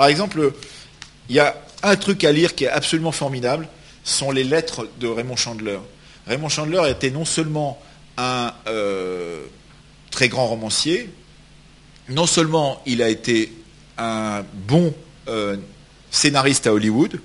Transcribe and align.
Par 0.00 0.08
exemple, 0.08 0.52
il 1.28 1.36
y 1.36 1.40
a 1.40 1.54
un 1.82 1.94
truc 1.94 2.24
à 2.24 2.32
lire 2.32 2.54
qui 2.54 2.64
est 2.64 2.70
absolument 2.70 3.12
formidable, 3.12 3.68
sont 4.02 4.30
les 4.30 4.44
lettres 4.44 4.88
de 4.98 5.06
Raymond 5.06 5.36
Chandler. 5.36 5.78
Raymond 6.26 6.48
Chandler 6.48 6.88
était 6.88 7.10
non 7.10 7.26
seulement 7.26 7.78
un 8.16 8.50
euh, 8.66 9.42
très 10.10 10.30
grand 10.30 10.46
romancier, 10.46 11.10
non 12.08 12.24
seulement 12.24 12.80
il 12.86 13.02
a 13.02 13.10
été 13.10 13.52
un 13.98 14.42
bon 14.66 14.94
euh, 15.28 15.58
scénariste 16.10 16.66
à 16.66 16.72
Hollywood, 16.72 17.20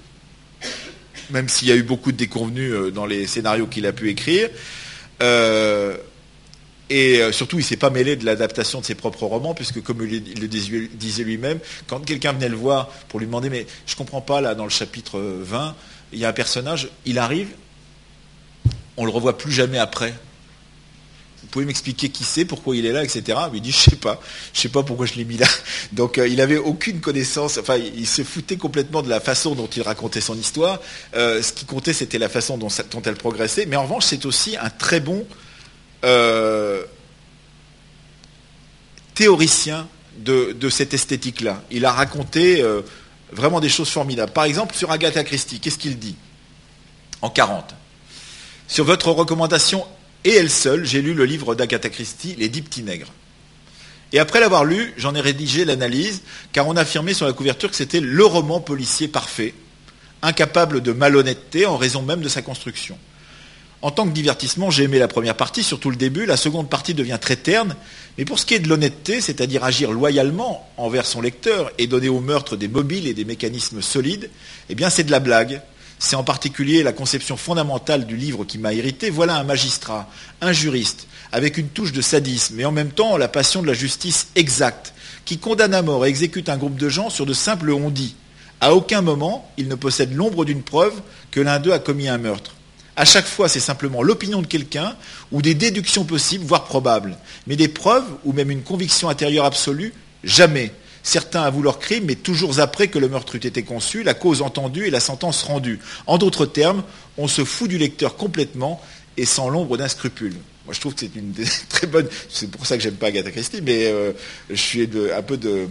même 1.29 1.47
s'il 1.47 1.69
y 1.69 1.71
a 1.71 1.77
eu 1.77 1.83
beaucoup 1.83 2.11
de 2.11 2.17
déconvenus 2.17 2.73
euh, 2.73 2.91
dans 2.91 3.05
les 3.05 3.25
scénarios 3.25 3.67
qu'il 3.67 3.85
a 3.85 3.93
pu 3.93 4.09
écrire, 4.09 4.49
et 6.89 7.19
surtout, 7.31 7.57
il 7.57 7.61
ne 7.61 7.65
s'est 7.65 7.77
pas 7.77 7.89
mêlé 7.89 8.15
de 8.15 8.25
l'adaptation 8.25 8.79
de 8.79 8.85
ses 8.85 8.95
propres 8.95 9.25
romans, 9.25 9.53
puisque 9.53 9.81
comme 9.81 10.05
il 10.07 10.39
le 10.39 10.47
disait 10.47 11.23
lui-même, 11.23 11.59
quand 11.87 11.99
quelqu'un 11.99 12.33
venait 12.33 12.49
le 12.49 12.55
voir 12.55 12.89
pour 13.09 13.19
lui 13.19 13.25
demander, 13.25 13.49
mais 13.49 13.65
je 13.87 13.93
ne 13.93 13.97
comprends 13.97 14.21
pas, 14.21 14.41
là, 14.41 14.55
dans 14.55 14.65
le 14.65 14.69
chapitre 14.69 15.19
20, 15.19 15.75
il 16.13 16.19
y 16.19 16.25
a 16.25 16.29
un 16.29 16.33
personnage, 16.33 16.89
il 17.05 17.19
arrive, 17.19 17.49
on 18.97 19.01
ne 19.01 19.07
le 19.07 19.13
revoit 19.13 19.37
plus 19.37 19.51
jamais 19.51 19.77
après. 19.77 20.13
Vous 21.45 21.51
pouvez 21.51 21.65
m'expliquer 21.65 22.09
qui 22.09 22.23
c'est, 22.23 22.43
pourquoi 22.43 22.75
il 22.75 22.85
est 22.85 22.91
là, 22.91 23.03
etc. 23.03 23.37
Il 23.53 23.61
dit, 23.61 23.71
je 23.71 23.77
sais 23.91 23.95
pas, 23.95 24.19
je 24.53 24.61
sais 24.61 24.69
pas 24.69 24.81
pourquoi 24.81 25.05
je 25.05 25.13
l'ai 25.13 25.25
mis 25.25 25.37
là. 25.37 25.47
Donc 25.91 26.17
euh, 26.17 26.27
il 26.27 26.37
n'avait 26.37 26.57
aucune 26.57 27.01
connaissance, 27.01 27.57
enfin 27.57 27.77
il 27.77 28.07
se 28.07 28.23
foutait 28.23 28.57
complètement 28.57 29.03
de 29.03 29.09
la 29.09 29.19
façon 29.19 29.53
dont 29.53 29.67
il 29.67 29.83
racontait 29.83 30.21
son 30.21 30.35
histoire. 30.35 30.79
Euh, 31.15 31.41
ce 31.43 31.53
qui 31.53 31.65
comptait, 31.65 31.93
c'était 31.93 32.17
la 32.17 32.29
façon 32.29 32.57
dont, 32.57 32.69
elle 33.05 33.15
progressait. 33.15 33.67
Mais 33.67 33.75
en 33.75 33.83
revanche, 33.83 34.05
c'est 34.05 34.25
aussi 34.25 34.57
un 34.57 34.69
très 34.69 34.99
bon 34.99 35.25
euh, 36.05 36.83
théoricien 39.13 39.87
de, 40.17 40.69
cette 40.69 40.93
esthétique-là. 40.93 41.61
Il 41.71 41.85
a 41.85 41.91
raconté 41.91 42.63
vraiment 43.31 43.59
des 43.59 43.69
choses 43.69 43.89
formidables. 43.89 44.31
Par 44.31 44.45
exemple, 44.45 44.75
sur 44.75 44.91
Agatha 44.91 45.23
Christie, 45.23 45.59
qu'est-ce 45.59 45.77
qu'il 45.77 45.99
dit 45.99 46.15
En 47.21 47.29
40. 47.29 47.75
Sur 48.67 48.85
votre 48.85 49.11
recommandation 49.11 49.85
et 50.23 50.33
elle 50.33 50.49
seule, 50.49 50.85
j'ai 50.85 51.01
lu 51.01 51.13
le 51.13 51.25
livre 51.25 51.53
d'Agatha 51.53 51.89
Christie, 51.89 52.35
Les 52.37 52.49
Dix 52.49 52.63
Petits 52.63 52.83
Nègres. 52.83 53.11
Et 54.11 54.19
après 54.19 54.39
l'avoir 54.39 54.65
lu, 54.65 54.93
j'en 54.97 55.13
ai 55.13 55.21
rédigé 55.21 55.65
l'analyse, 55.65 56.23
car 56.51 56.67
on 56.67 56.75
affirmait 56.75 57.13
sur 57.13 57.27
la 57.27 57.33
couverture 57.33 57.69
que 57.69 57.75
c'était 57.75 57.99
le 57.99 58.25
roman 58.25 58.59
policier 58.59 59.07
parfait, 59.07 59.53
incapable 60.21 60.81
de 60.81 60.91
malhonnêteté 60.91 61.65
en 61.65 61.77
raison 61.77 62.01
même 62.01 62.21
de 62.21 62.29
sa 62.29 62.41
construction. 62.41 62.97
En 63.81 63.91
tant 63.91 64.07
que 64.07 64.13
divertissement, 64.13 64.71
j'ai 64.71 64.83
aimé 64.83 64.97
la 64.97 65.07
première 65.07 65.35
partie, 65.35 65.63
surtout 65.63 65.89
le 65.89 65.95
début. 65.95 66.25
La 66.25 66.37
seconde 66.37 66.69
partie 66.69 66.93
devient 66.93 67.19
très 67.21 67.35
terne. 67.35 67.75
Mais 68.17 68.25
pour 68.25 68.39
ce 68.39 68.45
qui 68.45 68.53
est 68.53 68.59
de 68.59 68.67
l'honnêteté, 68.67 69.21
c'est-à-dire 69.21 69.63
agir 69.63 69.91
loyalement 69.91 70.67
envers 70.77 71.05
son 71.05 71.21
lecteur 71.21 71.71
et 71.77 71.87
donner 71.87 72.09
au 72.09 72.19
meurtre 72.19 72.55
des 72.55 72.67
mobiles 72.67 73.07
et 73.07 73.13
des 73.13 73.25
mécanismes 73.25 73.81
solides, 73.81 74.29
eh 74.69 74.75
bien 74.75 74.89
c'est 74.89 75.03
de 75.03 75.11
la 75.11 75.19
blague. 75.19 75.61
C'est 75.99 76.15
en 76.15 76.23
particulier 76.23 76.83
la 76.83 76.93
conception 76.93 77.37
fondamentale 77.37 78.05
du 78.05 78.17
livre 78.17 78.43
qui 78.43 78.57
m'a 78.57 78.73
irrité. 78.73 79.09
Voilà 79.09 79.37
un 79.37 79.43
magistrat, 79.43 80.09
un 80.41 80.51
juriste, 80.51 81.07
avec 81.31 81.57
une 81.57 81.69
touche 81.69 81.91
de 81.91 82.01
sadisme, 82.01 82.59
et 82.59 82.65
en 82.65 82.71
même 82.71 82.91
temps 82.91 83.17
la 83.17 83.27
passion 83.27 83.61
de 83.61 83.67
la 83.67 83.73
justice 83.73 84.27
exacte, 84.35 84.93
qui 85.25 85.37
condamne 85.37 85.73
à 85.73 85.81
mort 85.81 86.05
et 86.05 86.09
exécute 86.09 86.49
un 86.49 86.57
groupe 86.57 86.77
de 86.77 86.89
gens 86.89 87.09
sur 87.09 87.25
de 87.25 87.33
simples 87.33 87.71
ondits. 87.71 88.15
À 88.61 88.73
aucun 88.73 89.01
moment, 89.01 89.49
il 89.57 89.67
ne 89.67 89.75
possède 89.75 90.13
l'ombre 90.13 90.45
d'une 90.45 90.63
preuve 90.63 91.01
que 91.31 91.41
l'un 91.41 91.59
d'eux 91.59 91.73
a 91.73 91.79
commis 91.79 92.07
un 92.07 92.17
meurtre. 92.17 92.54
À 92.97 93.03
chaque 93.03 93.25
fois, 93.27 93.49
c'est 93.49 93.59
simplement 93.59 94.01
l'opinion 94.01 94.41
de 94.41 94.47
quelqu'un 94.47 94.95
ou 95.31 95.41
des 95.41 95.53
déductions 95.53 96.05
possibles, 96.05 96.45
voire 96.45 96.63
probables. 96.63 97.17
Mais 97.45 97.57
des 97.57 97.67
preuves 97.67 98.05
ou 98.23 98.31
même 98.31 98.51
une 98.51 98.63
conviction 98.63 99.09
intérieure 99.09 99.45
absolue, 99.45 99.93
jamais. 100.23 100.71
Certains 101.03 101.43
avouent 101.43 101.61
leur 101.61 101.79
crime, 101.79 102.05
mais 102.05 102.15
toujours 102.15 102.59
après 102.59 102.87
que 102.87 102.97
le 102.97 103.09
meurtre 103.09 103.35
eût 103.35 103.45
été 103.45 103.63
conçu, 103.63 104.01
la 104.01 104.13
cause 104.13 104.41
entendue 104.41 104.87
et 104.87 104.89
la 104.89 105.01
sentence 105.01 105.43
rendue. 105.43 105.79
En 106.07 106.17
d'autres 106.17 106.45
termes, 106.45 106.83
on 107.17 107.27
se 107.27 107.43
fout 107.43 107.69
du 107.69 107.77
lecteur 107.77 108.15
complètement 108.15 108.81
et 109.17 109.25
sans 109.25 109.49
l'ombre 109.49 109.77
d'un 109.77 109.89
scrupule. 109.89 110.33
Moi, 110.65 110.73
je 110.73 110.79
trouve 110.79 110.93
que 110.95 111.01
c'est 111.01 111.15
une 111.15 111.33
très 111.69 111.87
bonne. 111.87 112.07
C'est 112.29 112.49
pour 112.49 112.65
ça 112.65 112.77
que 112.77 112.81
j'aime 112.81 112.95
pas 112.95 113.07
Agatha 113.07 113.29
Christie, 113.29 113.61
mais 113.61 113.85
euh, 113.85 114.13
je 114.49 114.55
suis 114.55 114.89
un 115.15 115.21
peu 115.21 115.37
de, 115.37 115.67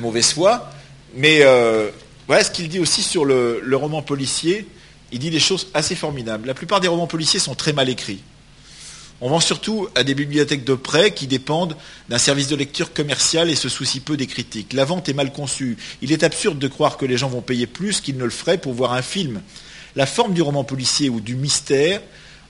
mauvaise 0.00 0.32
foi. 0.32 0.72
Mais 1.14 1.40
euh, 1.42 1.90
voilà 2.26 2.42
ce 2.42 2.50
qu'il 2.50 2.68
dit 2.68 2.80
aussi 2.80 3.02
sur 3.02 3.26
le 3.26 3.76
roman 3.76 4.00
policier. 4.00 4.66
Il 5.12 5.18
dit 5.18 5.30
des 5.30 5.40
choses 5.40 5.68
assez 5.74 5.94
formidables. 5.94 6.46
La 6.46 6.54
plupart 6.54 6.80
des 6.80 6.88
romans 6.88 7.06
policiers 7.06 7.38
sont 7.38 7.54
très 7.54 7.74
mal 7.74 7.88
écrits. 7.88 8.22
On 9.20 9.28
vend 9.28 9.40
surtout 9.40 9.88
à 9.94 10.02
des 10.02 10.14
bibliothèques 10.14 10.64
de 10.64 10.74
prêt 10.74 11.12
qui 11.12 11.28
dépendent 11.28 11.76
d'un 12.08 12.18
service 12.18 12.48
de 12.48 12.56
lecture 12.56 12.92
commercial 12.92 13.50
et 13.50 13.54
se 13.54 13.68
soucient 13.68 14.02
peu 14.04 14.16
des 14.16 14.26
critiques. 14.26 14.72
La 14.72 14.84
vente 14.84 15.08
est 15.08 15.12
mal 15.12 15.32
conçue. 15.32 15.76
Il 16.00 16.10
est 16.10 16.24
absurde 16.24 16.58
de 16.58 16.66
croire 16.66 16.96
que 16.96 17.06
les 17.06 17.16
gens 17.16 17.28
vont 17.28 17.42
payer 17.42 17.68
plus 17.68 18.00
qu'ils 18.00 18.16
ne 18.16 18.24
le 18.24 18.30
feraient 18.30 18.58
pour 18.58 18.72
voir 18.72 18.94
un 18.94 19.02
film. 19.02 19.42
La 19.94 20.06
forme 20.06 20.32
du 20.32 20.42
roman 20.42 20.64
policier 20.64 21.08
ou 21.08 21.20
du 21.20 21.36
mystère 21.36 22.00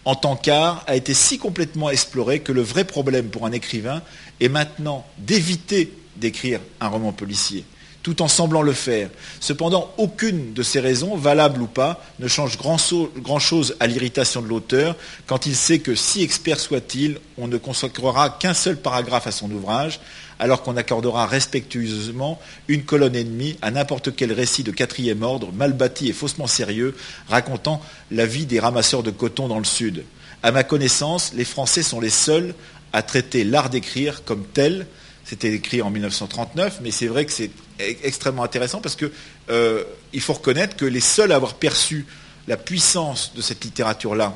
en 0.04 0.14
tant 0.14 0.36
qu'art 0.36 0.84
a 0.86 0.96
été 0.96 1.14
si 1.14 1.36
complètement 1.36 1.90
explorée 1.90 2.40
que 2.40 2.52
le 2.52 2.62
vrai 2.62 2.84
problème 2.84 3.28
pour 3.28 3.44
un 3.44 3.52
écrivain 3.52 4.00
est 4.40 4.48
maintenant 4.48 5.04
d'éviter 5.18 5.92
d'écrire 6.16 6.60
un 6.80 6.88
roman 6.88 7.12
policier 7.12 7.64
tout 8.02 8.22
en 8.22 8.28
semblant 8.28 8.62
le 8.62 8.72
faire. 8.72 9.08
Cependant, 9.40 9.92
aucune 9.96 10.52
de 10.52 10.62
ces 10.62 10.80
raisons, 10.80 11.16
valables 11.16 11.62
ou 11.62 11.66
pas, 11.66 12.04
ne 12.18 12.28
change 12.28 12.58
grand-chose 12.58 13.76
à 13.80 13.86
l'irritation 13.86 14.42
de 14.42 14.48
l'auteur 14.48 14.96
quand 15.26 15.46
il 15.46 15.54
sait 15.54 15.78
que, 15.78 15.94
si 15.94 16.22
expert 16.22 16.58
soit-il, 16.58 17.18
on 17.38 17.48
ne 17.48 17.58
consacrera 17.58 18.30
qu'un 18.30 18.54
seul 18.54 18.76
paragraphe 18.76 19.26
à 19.26 19.32
son 19.32 19.50
ouvrage, 19.50 20.00
alors 20.38 20.62
qu'on 20.62 20.76
accordera 20.76 21.26
respectueusement 21.26 22.40
une 22.66 22.84
colonne 22.84 23.14
et 23.14 23.22
demie 23.22 23.56
à 23.62 23.70
n'importe 23.70 24.16
quel 24.16 24.32
récit 24.32 24.64
de 24.64 24.72
quatrième 24.72 25.22
ordre, 25.22 25.52
mal 25.52 25.72
bâti 25.72 26.08
et 26.08 26.12
faussement 26.12 26.48
sérieux, 26.48 26.96
racontant 27.28 27.80
la 28.10 28.26
vie 28.26 28.46
des 28.46 28.58
ramasseurs 28.58 29.04
de 29.04 29.12
coton 29.12 29.46
dans 29.46 29.58
le 29.58 29.64
Sud. 29.64 30.02
À 30.42 30.50
ma 30.50 30.64
connaissance, 30.64 31.32
les 31.34 31.44
Français 31.44 31.84
sont 31.84 32.00
les 32.00 32.10
seuls 32.10 32.54
à 32.92 33.02
traiter 33.02 33.44
l'art 33.44 33.70
d'écrire 33.70 34.24
comme 34.24 34.44
tel, 34.52 34.86
c'était 35.24 35.52
écrit 35.52 35.82
en 35.82 35.90
1939, 35.90 36.80
mais 36.82 36.90
c'est 36.90 37.06
vrai 37.06 37.24
que 37.24 37.32
c'est 37.32 37.50
extrêmement 37.78 38.42
intéressant 38.42 38.80
parce 38.80 38.96
qu'il 38.96 39.10
euh, 39.50 39.84
faut 40.20 40.32
reconnaître 40.32 40.76
que 40.76 40.84
les 40.84 41.00
seuls 41.00 41.32
à 41.32 41.36
avoir 41.36 41.54
perçu 41.54 42.06
la 42.48 42.56
puissance 42.56 43.32
de 43.34 43.40
cette 43.40 43.64
littérature-là, 43.64 44.34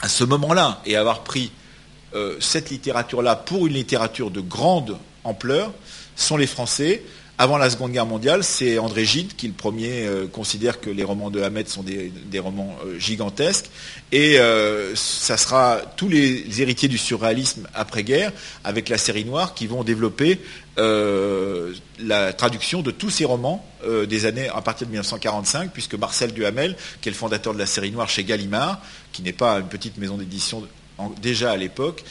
à 0.00 0.08
ce 0.08 0.24
moment-là, 0.24 0.82
et 0.86 0.96
avoir 0.96 1.22
pris 1.24 1.52
euh, 2.14 2.36
cette 2.40 2.70
littérature-là 2.70 3.36
pour 3.36 3.66
une 3.66 3.74
littérature 3.74 4.30
de 4.30 4.40
grande 4.40 4.98
ampleur, 5.24 5.72
sont 6.16 6.36
les 6.36 6.46
Français. 6.46 7.02
Avant 7.40 7.56
la 7.56 7.70
Seconde 7.70 7.92
Guerre 7.92 8.04
mondiale, 8.04 8.42
c'est 8.42 8.80
André 8.80 9.04
Gide 9.04 9.36
qui, 9.36 9.46
le 9.46 9.52
premier, 9.52 10.08
euh, 10.08 10.26
considère 10.26 10.80
que 10.80 10.90
les 10.90 11.04
romans 11.04 11.30
de 11.30 11.40
Hamet 11.40 11.66
sont 11.66 11.84
des, 11.84 12.10
romans 12.40 12.76
euh, 12.84 12.98
gigantesques. 12.98 13.70
Et 14.10 14.40
euh, 14.40 14.96
ça 14.96 15.36
sera 15.36 15.80
tous 15.96 16.08
les 16.08 16.60
héritiers 16.60 16.88
du 16.88 16.98
surréalisme 16.98 17.68
après-guerre, 17.74 18.32
avec 18.64 18.88
la 18.88 18.98
série 18.98 19.24
noire, 19.24 19.54
qui 19.54 19.68
vont 19.68 19.84
développer 19.84 20.40
la 20.76 22.32
traduction 22.32 22.82
de 22.82 22.92
tous 22.92 23.10
ces 23.10 23.24
romans 23.24 23.64
des 24.08 24.26
années 24.26 24.48
à 24.48 24.60
partir 24.60 24.86
de 24.86 24.92
1945, 24.92 25.72
puisque 25.72 25.94
Marcel 25.94 26.32
Duhamel, 26.32 26.76
qui 27.00 27.08
est 27.08 27.12
le 27.12 27.18
fondateur 27.18 27.52
de 27.52 27.58
la 27.58 27.66
série 27.66 27.90
noire 27.90 28.08
chez 28.08 28.22
Gallimard, 28.22 28.80
qui 29.12 29.22
n'est 29.22 29.32
pas 29.32 29.58
une 29.58 29.66
petite 29.66 29.98
maison 29.98 30.16
d'édition 30.16 30.62
déjà 31.20 31.50
à 31.50 31.56
l'époque, 31.56 32.04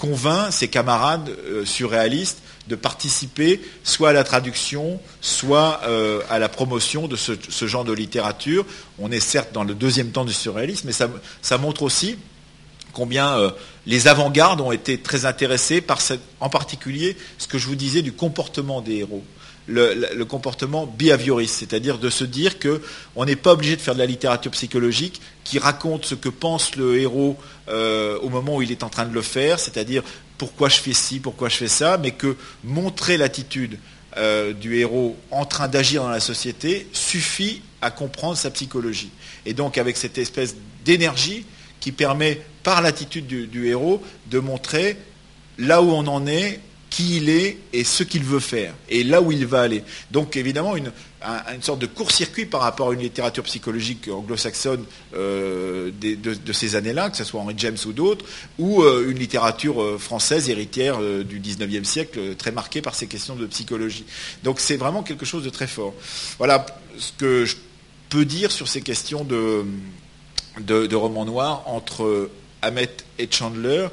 convainc 0.00 0.50
ses 0.50 0.68
camarades 0.68 1.30
surréalistes 1.64 2.38
de 2.70 2.76
participer 2.76 3.60
soit 3.84 4.10
à 4.10 4.12
la 4.14 4.24
traduction, 4.24 5.00
soit 5.20 5.80
euh, 5.84 6.22
à 6.30 6.38
la 6.38 6.48
promotion 6.48 7.08
de 7.08 7.16
ce, 7.16 7.66
genre 7.66 7.84
de 7.84 7.92
littérature. 7.92 8.64
On 8.98 9.10
est 9.10 9.20
certes 9.20 9.52
dans 9.52 9.64
le 9.64 9.74
deuxième 9.74 10.10
temps 10.10 10.24
du 10.24 10.32
surréalisme, 10.32 10.86
mais 10.86 10.92
ça, 11.42 11.58
montre 11.58 11.82
aussi 11.82 12.16
combien 12.92 13.36
euh, 13.36 13.50
les 13.86 14.08
avant-gardes 14.08 14.60
ont 14.60 14.72
été 14.72 14.98
très 14.98 15.26
intéressés 15.26 15.80
par, 15.80 15.98
en 16.40 16.48
particulier, 16.48 17.16
ce 17.38 17.48
que 17.48 17.58
je 17.58 17.66
vous 17.66 17.76
disais 17.76 18.02
du 18.02 18.12
comportement 18.12 18.80
des 18.80 18.96
héros. 18.96 19.24
Le, 19.66 20.24
comportement 20.24 20.86
behavioriste, 20.86 21.56
c'est-à-dire 21.60 21.98
de 21.98 22.10
se 22.10 22.24
dire 22.24 22.58
qu'on 22.58 23.24
n'est 23.24 23.36
pas 23.36 23.52
obligé 23.52 23.76
de 23.76 23.80
faire 23.80 23.94
de 23.94 24.00
la 24.00 24.06
littérature 24.06 24.50
psychologique 24.50 25.20
qui 25.44 25.58
raconte 25.60 26.04
ce 26.04 26.16
que 26.16 26.28
pense 26.28 26.74
le 26.74 26.98
héros 26.98 27.36
euh, 27.68 28.18
au 28.18 28.30
moment 28.30 28.56
où 28.56 28.62
il 28.62 28.72
est 28.72 28.82
en 28.82 28.88
train 28.88 29.04
de 29.04 29.14
le 29.14 29.22
faire, 29.22 29.60
c'est-à-dire 29.60 30.02
pourquoi 30.38 30.68
je 30.68 30.78
fais 30.78 30.92
ci, 30.92 31.20
pourquoi 31.20 31.48
je 31.48 31.56
fais 31.56 31.68
ça, 31.68 31.98
mais 31.98 32.10
que 32.10 32.36
montrer 32.64 33.16
l'attitude 33.16 33.78
euh, 34.16 34.52
du 34.52 34.76
héros 34.76 35.16
en 35.30 35.44
train 35.44 35.68
d'agir 35.68 36.02
dans 36.02 36.08
la 36.08 36.18
société 36.18 36.88
suffit 36.92 37.62
à 37.80 37.92
comprendre 37.92 38.36
sa 38.36 38.50
psychologie. 38.50 39.10
Et 39.46 39.52
donc 39.52 39.78
avec 39.78 39.96
cette 39.96 40.18
espèce 40.18 40.56
d'énergie 40.84 41.44
qui 41.78 41.92
permet, 41.92 42.40
par 42.62 42.82
l'attitude 42.82 43.26
du, 43.26 43.66
héros, 43.66 44.02
de 44.26 44.38
montrer 44.38 44.96
là 45.58 45.82
où 45.82 45.90
on 45.90 46.06
en 46.06 46.26
est 46.26 46.60
qui 46.90 47.18
il 47.18 47.28
est 47.28 47.56
et 47.72 47.84
ce 47.84 48.02
qu'il 48.02 48.24
veut 48.24 48.40
faire, 48.40 48.74
et 48.88 49.04
là 49.04 49.22
où 49.22 49.30
il 49.30 49.46
va 49.46 49.62
aller. 49.62 49.84
Donc 50.10 50.36
évidemment, 50.36 50.74
une, 50.76 50.90
sorte 51.60 51.78
de 51.78 51.86
court-circuit 51.86 52.46
par 52.46 52.62
rapport 52.62 52.90
à 52.90 52.94
une 52.94 53.00
littérature 53.00 53.44
psychologique 53.44 54.08
anglo-saxonne 54.08 54.84
euh, 55.14 55.90
de, 56.00 56.52
ces 56.52 56.74
années-là, 56.74 57.10
que 57.10 57.16
ce 57.16 57.24
soit 57.24 57.40
Henry 57.40 57.54
James 57.58 57.76
ou 57.86 57.92
d'autres, 57.92 58.24
ou 58.58 58.82
euh, 58.82 59.08
une 59.08 59.18
littérature 59.18 59.80
euh, 59.80 59.98
française 59.98 60.50
héritière 60.50 60.98
du 60.98 61.40
19e 61.40 61.84
siècle, 61.84 62.34
très 62.36 62.50
marquée 62.50 62.82
par 62.82 62.96
ces 62.96 63.06
questions 63.06 63.36
de 63.36 63.46
psychologie. 63.46 64.04
Donc 64.42 64.58
c'est 64.58 64.76
vraiment 64.76 65.04
quelque 65.04 65.24
chose 65.24 65.44
de 65.44 65.50
très 65.50 65.68
fort. 65.68 65.94
Voilà 66.38 66.66
ce 66.98 67.12
que 67.16 67.44
je 67.44 67.56
peux 68.08 68.24
dire 68.24 68.50
sur 68.50 68.66
ces 68.66 68.80
questions 68.80 69.22
de, 69.22 69.64
de, 70.58 70.96
romans 70.96 71.24
noirs 71.24 71.62
entre 71.66 72.30
Hamet 72.62 72.90
et 73.18 73.28
Chandler 73.30 73.86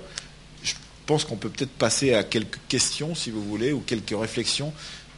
pense 1.07 1.23
qu'on 1.23 1.37
peut 1.37 1.49
peut-être 1.49 1.71
passer 1.71 2.13
à 2.13 2.23
quelques 2.23 2.59
questions, 2.67 3.15
si 3.15 3.31
vous 3.31 3.41
voulez, 3.41 3.71
ou 3.71 3.79
quelques 3.79 4.13
réflexions 4.19 4.73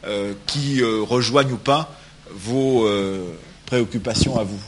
euh, 0.06 0.32
qui 0.46 0.80
euh, 0.80 1.02
rejoignent 1.02 1.52
ou 1.52 1.56
pas 1.58 1.94
vos 2.32 2.86
euh, 2.86 3.34
préoccupations 3.66 4.38
à 4.38 4.44
vous. 4.44 4.60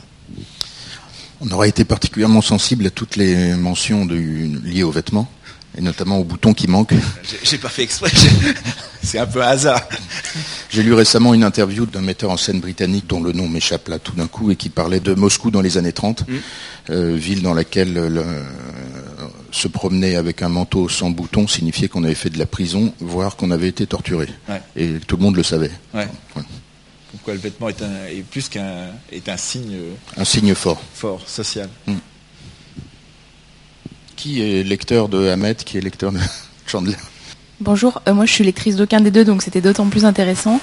On 1.41 1.49
aura 1.49 1.67
été 1.67 1.85
particulièrement 1.85 2.41
sensible 2.41 2.85
à 2.85 2.89
toutes 2.89 3.15
les 3.15 3.55
mentions 3.55 4.05
liées 4.05 4.83
aux 4.83 4.91
vêtements, 4.91 5.31
et 5.77 5.81
notamment 5.81 6.19
aux 6.19 6.23
boutons 6.25 6.53
qui 6.53 6.67
manquent. 6.67 6.93
J'ai 7.43 7.57
pas 7.57 7.69
fait 7.69 7.83
exprès, 7.83 8.11
c'est 9.01 9.17
un 9.17 9.25
peu 9.25 9.41
hasard. 9.41 9.81
J'ai 10.69 10.83
lu 10.83 10.93
récemment 10.93 11.33
une 11.33 11.43
interview 11.43 11.85
d'un 11.85 12.01
metteur 12.01 12.31
en 12.31 12.37
scène 12.37 12.59
britannique 12.59 13.07
dont 13.07 13.21
le 13.21 13.31
nom 13.31 13.47
m'échappe 13.47 13.87
là 13.87 13.97
tout 13.97 14.13
d'un 14.13 14.27
coup 14.27 14.51
et 14.51 14.55
qui 14.55 14.69
parlait 14.69 14.99
de 14.99 15.13
Moscou 15.13 15.51
dans 15.51 15.61
les 15.61 15.77
années 15.77 15.93
30, 15.93 16.25
mmh. 16.27 17.13
ville 17.15 17.41
dans 17.41 17.53
laquelle 17.53 17.93
le, 17.93 18.25
se 19.53 19.67
promener 19.67 20.15
avec 20.15 20.41
un 20.41 20.49
manteau 20.49 20.89
sans 20.89 21.11
bouton 21.11 21.47
signifiait 21.47 21.87
qu'on 21.87 22.03
avait 22.03 22.15
fait 22.15 22.31
de 22.31 22.39
la 22.39 22.47
prison, 22.47 22.93
voire 22.99 23.35
qu'on 23.35 23.51
avait 23.51 23.67
été 23.67 23.85
torturé. 23.85 24.27
Et 24.75 24.93
tout 25.07 25.15
le 25.15 25.21
monde 25.21 25.35
le 25.35 25.43
savait. 25.43 25.71
Pourquoi 27.11 27.35
le 27.35 27.39
vêtement 27.39 27.69
est, 27.69 28.23
plus 28.31 28.49
qu'un 28.49 28.87
est 29.11 29.29
un 29.29 29.37
signe. 29.37 29.77
Un 30.17 30.25
signe 30.25 30.55
fort. 30.55 30.81
Fort, 30.95 31.21
social. 31.27 31.69
Hmm. 31.85 31.97
Qui 34.15 34.41
est 34.41 34.63
lecteur 34.63 35.07
de 35.09 35.27
Hamet, 35.27 35.55
qui 35.55 35.77
est 35.77 35.81
lecteur 35.81 36.11
de 36.11 36.19
Chandler? 36.65 36.95
Bonjour, 37.61 38.01
euh, 38.07 38.13
moi 38.15 38.25
je 38.25 38.33
suis 38.33 38.43
lectrice 38.43 38.75
d'aucun 38.75 38.99
des 38.99 39.11
deux, 39.11 39.23
donc 39.23 39.43
c'était 39.43 39.61
d'autant 39.61 39.85
plus 39.85 40.05
intéressant. 40.05 40.59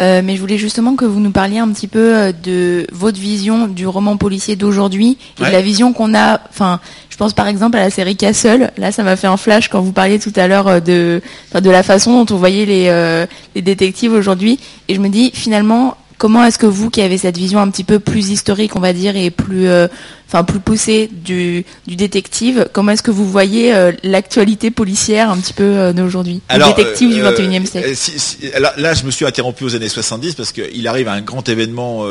Euh, 0.00 0.22
mais 0.24 0.36
je 0.36 0.40
voulais 0.40 0.56
justement 0.56 0.94
que 0.94 1.04
vous 1.04 1.18
nous 1.18 1.32
parliez 1.32 1.58
un 1.58 1.68
petit 1.72 1.88
peu 1.88 2.16
euh, 2.16 2.32
de 2.32 2.86
votre 2.92 3.18
vision 3.18 3.66
du 3.66 3.88
roman 3.88 4.16
policier 4.16 4.54
d'aujourd'hui 4.54 5.18
et 5.40 5.44
de 5.44 5.50
la 5.50 5.60
vision 5.60 5.92
qu'on 5.92 6.14
a. 6.14 6.40
Enfin, 6.48 6.80
je 7.10 7.16
pense 7.16 7.32
par 7.32 7.48
exemple 7.48 7.76
à 7.76 7.80
la 7.80 7.90
série 7.90 8.16
Castle. 8.16 8.70
Là, 8.78 8.92
ça 8.92 9.02
m'a 9.02 9.16
fait 9.16 9.26
un 9.26 9.36
flash 9.36 9.68
quand 9.68 9.80
vous 9.80 9.92
parliez 9.92 10.20
tout 10.20 10.32
à 10.36 10.46
l'heure 10.46 10.80
de, 10.80 11.20
de 11.54 11.70
la 11.70 11.82
façon 11.82 12.24
dont 12.24 12.34
on 12.34 12.38
voyait 12.38 12.64
les, 12.64 13.26
les 13.56 13.62
détectives 13.62 14.12
aujourd'hui. 14.12 14.60
Et 14.86 14.94
je 14.94 15.00
me 15.00 15.08
dis 15.08 15.32
finalement, 15.34 15.96
Comment 16.18 16.44
est-ce 16.44 16.58
que 16.58 16.66
vous, 16.66 16.90
qui 16.90 17.00
avez 17.00 17.16
cette 17.16 17.36
vision 17.36 17.60
un 17.60 17.70
petit 17.70 17.84
peu 17.84 18.00
plus 18.00 18.30
historique, 18.30 18.74
on 18.74 18.80
va 18.80 18.92
dire, 18.92 19.16
et 19.16 19.30
plus, 19.30 19.68
euh, 19.68 19.86
enfin 20.26 20.42
plus 20.42 20.58
poussée 20.58 21.08
du, 21.12 21.64
détective, 21.86 22.68
comment 22.72 22.90
est-ce 22.90 23.04
que 23.04 23.12
vous 23.12 23.28
voyez 23.30 23.72
euh, 23.72 23.92
l'actualité 24.02 24.72
policière 24.72 25.30
un 25.30 25.36
petit 25.36 25.52
peu 25.52 25.62
euh, 25.62 25.92
d'aujourd'hui, 25.92 26.42
le 26.50 26.74
détective 26.74 27.14
du 27.14 27.22
21e 27.22 27.66
siècle. 27.66 28.60
là, 28.78 28.94
je 28.94 29.04
me 29.04 29.12
suis 29.12 29.26
interrompu 29.26 29.62
aux 29.62 29.76
années 29.76 29.88
70 29.88 30.34
parce 30.34 30.50
qu'il 30.50 30.88
arrive 30.88 31.06
à 31.06 31.12
un 31.12 31.20
grand 31.20 31.48
événement, 31.48 32.04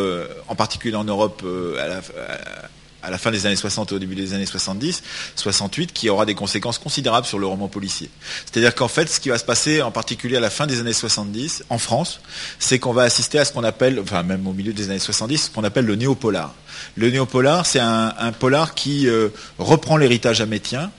en 0.47 0.55
particulier 0.55 0.95
en 0.95 1.03
Europe, 1.03 1.43
à 1.77 1.87
la, 1.87 1.97
à 1.97 2.67
la 3.11 3.17
fin 3.17 3.31
des 3.31 3.45
années 3.45 3.55
60 3.55 3.91
et 3.91 3.95
au 3.95 3.99
début 3.99 4.15
des 4.15 4.33
années 4.33 4.45
70, 4.45 5.03
68, 5.35 5.93
qui 5.93 6.09
aura 6.09 6.25
des 6.25 6.35
conséquences 6.35 6.77
considérables 6.77 7.27
sur 7.27 7.39
le 7.39 7.45
roman 7.45 7.67
policier. 7.67 8.09
C'est-à-dire 8.45 8.75
qu'en 8.75 8.87
fait, 8.87 9.09
ce 9.09 9.19
qui 9.19 9.29
va 9.29 9.37
se 9.37 9.45
passer, 9.45 9.81
en 9.81 9.91
particulier 9.91 10.37
à 10.37 10.39
la 10.39 10.49
fin 10.49 10.67
des 10.67 10.79
années 10.79 10.93
70, 10.93 11.63
en 11.69 11.77
France, 11.77 12.21
c'est 12.59 12.79
qu'on 12.79 12.93
va 12.93 13.03
assister 13.03 13.39
à 13.39 13.45
ce 13.45 13.53
qu'on 13.53 13.63
appelle, 13.63 13.99
enfin 13.99 14.23
même 14.23 14.47
au 14.47 14.53
milieu 14.53 14.73
des 14.73 14.89
années 14.89 14.99
70, 14.99 15.37
ce 15.37 15.49
qu'on 15.51 15.63
appelle 15.63 15.85
le 15.85 15.95
néopolar. 15.95 16.53
Le 16.95 17.09
néopolar, 17.09 17.65
c'est 17.65 17.79
un, 17.79 18.31
polar 18.37 18.75
qui 18.75 19.07
euh, 19.07 19.29
reprend 19.57 19.97
l'héritage 19.97 20.41
amétien, 20.41 20.91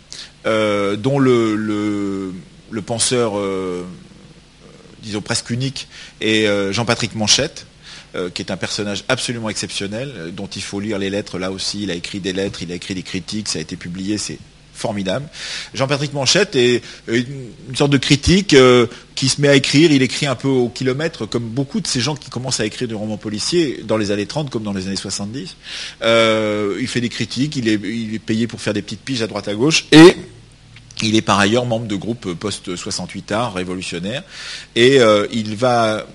euh, 0.46 0.96
dont 0.96 1.19
le, 1.19 1.54
le, 1.56 2.82
penseur, 2.82 3.38
euh, 3.38 3.84
disons 5.02 5.20
presque 5.20 5.50
unique, 5.50 5.88
est 6.20 6.72
Jean-Patrick 6.72 7.14
Manchette, 7.14 7.66
euh, 8.14 8.31
qui 8.31 8.40
est 8.40 8.50
un 8.50 8.56
personnage 8.56 9.05
absolument 9.08 9.50
exceptionnel, 9.50 10.10
euh, 10.16 10.31
dont 10.31 10.46
il 10.46 10.62
faut 10.62 10.81
lire 10.81 10.99
les 10.99 11.10
lettres 11.10 11.38
là 11.38 11.50
aussi. 11.50 11.82
Il 11.82 11.90
a 11.90 11.94
écrit 11.94 12.20
des 12.20 12.32
lettres, 12.32 12.62
il 12.62 12.72
a 12.72 12.75
écrit 12.75 12.94
des 12.94 13.02
critiques, 13.02 13.49
ça 13.49 13.58
a 13.58 13.62
été 13.62 13.76
publié, 13.76 14.16
c'est 14.16 14.38
formidable. 14.72 15.28
Jean-Patrick 15.75 16.14
Manchette 16.14 16.56
est 16.56 16.82
une 17.06 17.76
sorte 17.76 17.90
de 17.90 17.99
critique 17.99 18.55
euh, 18.55 18.87
qui 19.14 19.28
se 19.28 19.43
met 19.43 19.49
à 19.49 19.56
écrire, 19.56 19.93
il 19.93 20.00
écrit 20.00 20.25
un 20.25 20.37
peu 20.37 20.49
au 20.49 20.70
kilomètre, 20.70 21.26
comme 21.26 21.43
beaucoup 21.43 21.82
de 21.82 21.87
ces 21.87 22.00
gens 22.00 22.16
qui 22.16 22.31
commencent 22.31 22.60
à 22.60 22.64
écrire 22.64 22.88
du 22.88 22.94
roman 22.94 23.19
policier 23.19 23.82
dans 23.84 23.99
les 23.99 24.11
années 24.11 24.25
30 24.25 24.49
comme 24.49 24.62
dans 24.62 24.72
les 24.72 24.87
années 24.87 24.96
70. 24.96 25.56
il 26.00 26.87
fait 26.88 27.02
des 27.02 27.11
critiques, 27.11 27.56
il 27.56 27.69
est, 27.69 27.75
il 27.75 28.14
est, 28.14 28.20
payé 28.20 28.46
pour 28.46 28.62
faire 28.62 28.72
des 28.72 28.81
petites 28.81 29.02
piges 29.02 29.20
à 29.20 29.26
droite 29.26 29.49
à 29.49 29.54
gauche, 29.54 29.84
et 29.93 30.16
il 31.02 31.14
est 31.14 31.22
par 31.22 31.38
ailleurs 31.38 31.66
membre 31.66 31.88
de 31.88 31.96
groupe 31.96 32.32
post-68 32.32 33.32
art 33.34 33.52
révolutionnaire, 33.52 34.22
et 34.76 34.99
il 35.31 35.56
va 35.56 36.06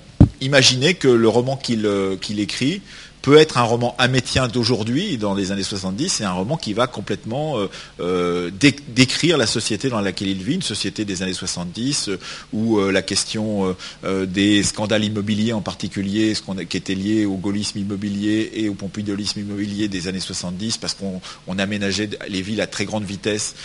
imaginez 0.44 0.94
que 0.94 1.07
le 1.07 1.28
roman 1.28 1.57
qu'il 1.57 1.86
euh, 1.86 2.16
écrit 2.38 2.81
peut 3.24 3.38
être 3.38 3.58
un 3.58 3.64
roman 3.64 3.96
amétien 3.98 4.50
d'aujourd'hui, 4.50 5.18
dans 5.18 5.34
les 5.34 5.54
années 5.54 5.64
70, 5.64 6.10
c'est 6.10 6.24
un 6.25 6.34
roman 6.34 6.58
qui 6.58 6.74
va 6.74 6.88
complètement 6.88 7.58
euh, 7.58 7.70
euh, 8.02 8.52
décrire 8.90 9.38
la 9.38 9.48
société 9.48 9.88
dans 9.88 10.02
laquelle 10.02 10.28
il 10.28 10.44
vit, 10.44 10.56
une 10.56 10.62
société 10.62 11.06
des 11.06 11.24
années 11.24 11.34
70, 11.34 12.10
euh, 12.10 12.20
où 12.52 12.80
la 12.81 13.02
question 13.02 13.75
des 14.04 14.62
scandales 14.64 15.06
immobiliers 15.06 15.54
en 15.54 15.62
particulier, 15.62 16.36
ce 16.36 16.42
qui 16.66 16.78
était 16.78 16.96
lié 16.96 17.25
au 17.25 17.36
gaullisme 17.36 17.80
immobilier 17.80 18.52
et 18.56 18.68
au 18.68 18.74
pompidolisme 18.74 19.40
immobilier 19.40 19.88
des 19.88 20.10
années 20.10 20.20
70, 20.20 20.78
parce 20.78 20.94
qu'on 20.94 21.58
aménageait 21.58 22.10
les 22.28 22.42
villes 22.42 22.60
à 22.60 22.68
très 22.68 22.84
grande 22.84 23.06
vitesse, 23.06 23.56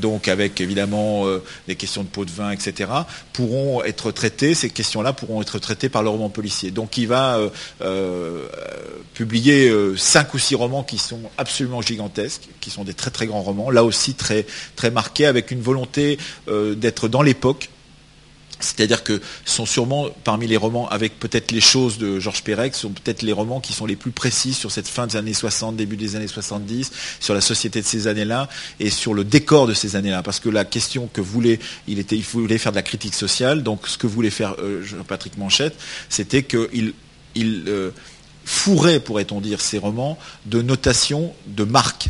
donc 0.00 0.28
avec 0.28 0.60
évidemment 0.62 1.26
les 1.68 1.76
questions 1.76 2.02
de 2.02 2.08
pots 2.08 2.24
de 2.24 2.30
vin, 2.30 2.50
etc., 2.50 2.90
pourront 3.34 3.84
être 3.84 4.12
traitées, 4.12 4.54
ces 4.54 4.70
questions-là 4.70 5.12
pourront 5.12 5.42
être 5.42 5.58
traitées 5.58 5.90
par 5.90 6.02
le 6.02 6.08
roman 6.08 6.30
policier. 6.30 6.70
Donc 6.70 6.96
il 6.96 7.08
va 7.08 7.38
euh, 7.82 8.48
publié 9.14 9.68
euh, 9.68 9.96
cinq 9.96 10.34
ou 10.34 10.38
six 10.38 10.54
romans 10.54 10.82
qui 10.82 10.98
sont 10.98 11.20
absolument 11.38 11.82
gigantesques, 11.82 12.48
qui 12.60 12.70
sont 12.70 12.84
des 12.84 12.94
très 12.94 13.10
très 13.10 13.26
grands 13.26 13.42
romans, 13.42 13.70
là 13.70 13.84
aussi 13.84 14.14
très, 14.14 14.46
très 14.76 14.90
marqués, 14.90 15.26
avec 15.26 15.50
une 15.50 15.60
volonté 15.60 16.18
euh, 16.48 16.74
d'être 16.74 17.08
dans 17.08 17.22
l'époque. 17.22 17.68
C'est-à-dire 18.60 19.02
que 19.02 19.20
sont 19.44 19.66
sûrement 19.66 20.08
parmi 20.22 20.46
les 20.46 20.56
romans, 20.56 20.88
avec 20.88 21.18
peut-être 21.18 21.50
les 21.50 21.60
choses 21.60 21.98
de 21.98 22.20
Georges 22.20 22.44
Perec, 22.44 22.76
sont 22.76 22.90
peut-être 22.90 23.22
les 23.22 23.32
romans 23.32 23.58
qui 23.60 23.72
sont 23.72 23.86
les 23.86 23.96
plus 23.96 24.12
précis 24.12 24.54
sur 24.54 24.70
cette 24.70 24.86
fin 24.86 25.08
des 25.08 25.16
années 25.16 25.34
60, 25.34 25.74
début 25.74 25.96
des 25.96 26.14
années 26.14 26.28
70, 26.28 26.92
sur 27.18 27.34
la 27.34 27.40
société 27.40 27.80
de 27.80 27.86
ces 27.86 28.06
années-là 28.06 28.48
et 28.78 28.90
sur 28.90 29.14
le 29.14 29.24
décor 29.24 29.66
de 29.66 29.74
ces 29.74 29.96
années-là. 29.96 30.22
Parce 30.22 30.38
que 30.38 30.48
la 30.48 30.64
question 30.64 31.08
que 31.12 31.20
voulait, 31.20 31.58
il 31.88 31.98
était, 31.98 32.14
il 32.16 32.22
voulait 32.22 32.58
faire 32.58 32.70
de 32.70 32.76
la 32.76 32.82
critique 32.82 33.14
sociale. 33.14 33.64
Donc 33.64 33.88
ce 33.88 33.98
que 33.98 34.06
voulait 34.06 34.30
faire 34.30 34.54
Patrick 35.08 35.36
Manchette, 35.38 35.74
c'était 36.08 36.44
qu'il 36.44 36.94
il, 37.34 37.64
fourré, 38.44 39.00
pourrait-on 39.00 39.40
dire, 39.40 39.60
ces 39.60 39.78
romans 39.78 40.18
de 40.46 40.62
notation 40.62 41.32
de 41.46 41.64
marques. 41.64 42.08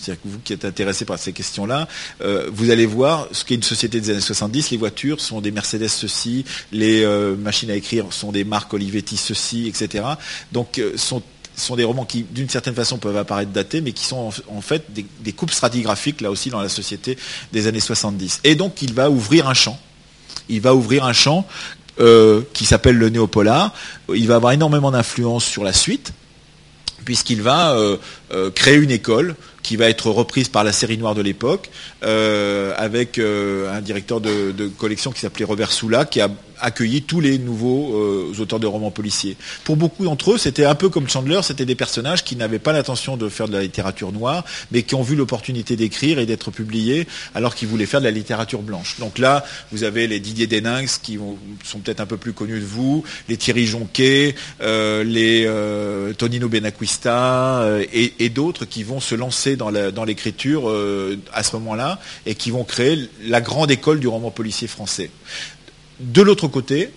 C'est-à-dire 0.00 0.22
que 0.22 0.28
vous 0.28 0.38
qui 0.38 0.52
êtes 0.52 0.64
intéressé 0.64 1.04
par 1.04 1.18
ces 1.18 1.32
questions-là, 1.32 1.86
euh, 2.22 2.48
vous 2.52 2.70
allez 2.70 2.86
voir 2.86 3.28
ce 3.32 3.44
qu'est 3.44 3.54
une 3.54 3.62
société 3.62 4.00
des 4.00 4.10
années 4.10 4.20
70. 4.20 4.70
Les 4.70 4.78
voitures 4.78 5.20
sont 5.20 5.40
des 5.40 5.50
Mercedes 5.50 5.88
ceci, 5.88 6.44
les 6.72 7.04
euh, 7.04 7.36
machines 7.36 7.70
à 7.70 7.74
écrire 7.74 8.06
sont 8.10 8.32
des 8.32 8.44
marques 8.44 8.72
Olivetti 8.72 9.18
ceci, 9.18 9.68
etc. 9.68 10.04
Donc 10.52 10.78
euh, 10.78 10.96
sont 10.96 11.22
sont 11.56 11.76
des 11.76 11.84
romans 11.84 12.06
qui, 12.06 12.22
d'une 12.22 12.48
certaine 12.48 12.74
façon, 12.74 12.96
peuvent 12.96 13.18
apparaître 13.18 13.50
datés, 13.50 13.82
mais 13.82 13.92
qui 13.92 14.06
sont 14.06 14.32
en, 14.48 14.60
fait 14.62 14.84
des, 14.94 15.04
des, 15.20 15.32
coupes 15.32 15.50
stratigraphiques, 15.50 16.22
là 16.22 16.30
aussi, 16.30 16.48
dans 16.48 16.62
la 16.62 16.70
société 16.70 17.18
des 17.52 17.66
années 17.66 17.80
70. 17.80 18.40
Et 18.44 18.54
donc, 18.54 18.80
il 18.80 18.94
va 18.94 19.10
ouvrir 19.10 19.46
un 19.46 19.52
champ. 19.52 19.78
Il 20.48 20.62
va 20.62 20.74
ouvrir 20.74 21.04
un 21.04 21.12
champ 21.12 21.46
euh, 22.00 22.42
qui 22.54 22.64
s'appelle 22.64 22.96
le 22.96 23.08
néopolar. 23.10 23.74
Il 24.14 24.26
va 24.26 24.36
avoir 24.36 24.52
énormément 24.52 24.90
d'influence 24.90 25.44
sur 25.44 25.64
la 25.64 25.72
suite, 25.72 26.12
puisqu'il 27.04 27.42
va 27.42 27.74
euh, 27.74 27.96
euh, 28.32 28.50
créer 28.50 28.76
une 28.76 28.90
école 28.90 29.34
qui 29.62 29.76
va 29.76 29.88
être 29.88 30.08
reprise 30.10 30.48
par 30.48 30.64
la 30.64 30.72
série 30.72 30.96
noire 30.96 31.14
de 31.14 31.20
l'époque, 31.20 31.68
avec 32.02 33.18
un 33.18 33.80
directeur 33.82 34.22
de, 34.22 34.52
de 34.52 34.68
collection 34.68 35.12
qui 35.12 35.20
s'appelait 35.20 35.44
Robert 35.44 35.70
Soula, 35.70 36.06
qui 36.06 36.22
a 36.22 36.30
accueilli 36.60 37.02
tous 37.02 37.20
les 37.20 37.38
nouveaux 37.38 37.94
euh, 37.94 38.32
auteurs 38.38 38.60
de 38.60 38.66
romans 38.66 38.90
policiers. 38.90 39.36
Pour 39.64 39.76
beaucoup 39.76 40.04
d'entre 40.04 40.32
eux, 40.32 40.38
c'était 40.38 40.64
un 40.64 40.74
peu 40.74 40.88
comme 40.88 41.08
Chandler, 41.08 41.40
c'était 41.42 41.64
des 41.64 41.74
personnages 41.74 42.24
qui 42.24 42.36
n'avaient 42.36 42.58
pas 42.58 42.72
l'intention 42.72 43.16
de 43.16 43.28
faire 43.28 43.48
de 43.48 43.52
la 43.52 43.62
littérature 43.62 44.12
noire, 44.12 44.44
mais 44.70 44.82
qui 44.82 44.94
ont 44.94 45.02
vu 45.02 45.16
l'opportunité 45.16 45.76
d'écrire 45.76 46.18
et 46.18 46.26
d'être 46.26 46.50
publiés 46.50 47.06
alors 47.34 47.54
qu'ils 47.54 47.68
voulaient 47.68 47.86
faire 47.86 48.00
de 48.00 48.06
la 48.06 48.10
littérature 48.10 48.62
blanche. 48.62 48.96
Donc 48.98 49.18
là, 49.18 49.44
vous 49.72 49.84
avez 49.84 50.06
les 50.06 50.20
Didier 50.20 50.46
Deninx 50.46 50.98
qui 51.02 51.18
sont 51.64 51.78
peut-être 51.78 52.00
un 52.00 52.06
peu 52.06 52.16
plus 52.16 52.32
connus 52.32 52.60
de 52.60 52.64
vous, 52.64 53.04
les 53.28 53.36
Thierry 53.36 53.66
Jonquet, 53.66 54.34
euh, 54.60 55.04
les 55.04 55.44
euh, 55.46 56.12
Tonino 56.12 56.48
Benacquista 56.48 57.66
et, 57.92 58.28
d'autres 58.30 58.64
qui 58.64 58.84
vont 58.84 59.00
se 59.00 59.16
lancer 59.16 59.56
dans 59.56 60.04
l'écriture 60.04 60.72
à 61.32 61.42
ce 61.42 61.56
moment-là 61.56 61.98
et 62.26 62.36
qui 62.36 62.52
vont 62.52 62.62
créer 62.62 63.08
la 63.24 63.40
grande 63.40 63.70
école 63.70 63.98
du 63.98 64.06
roman 64.06 64.30
policier 64.30 64.68
français. 64.68 65.10
De 66.00 66.22
l'autre 66.22 66.48
côté, 66.48 66.90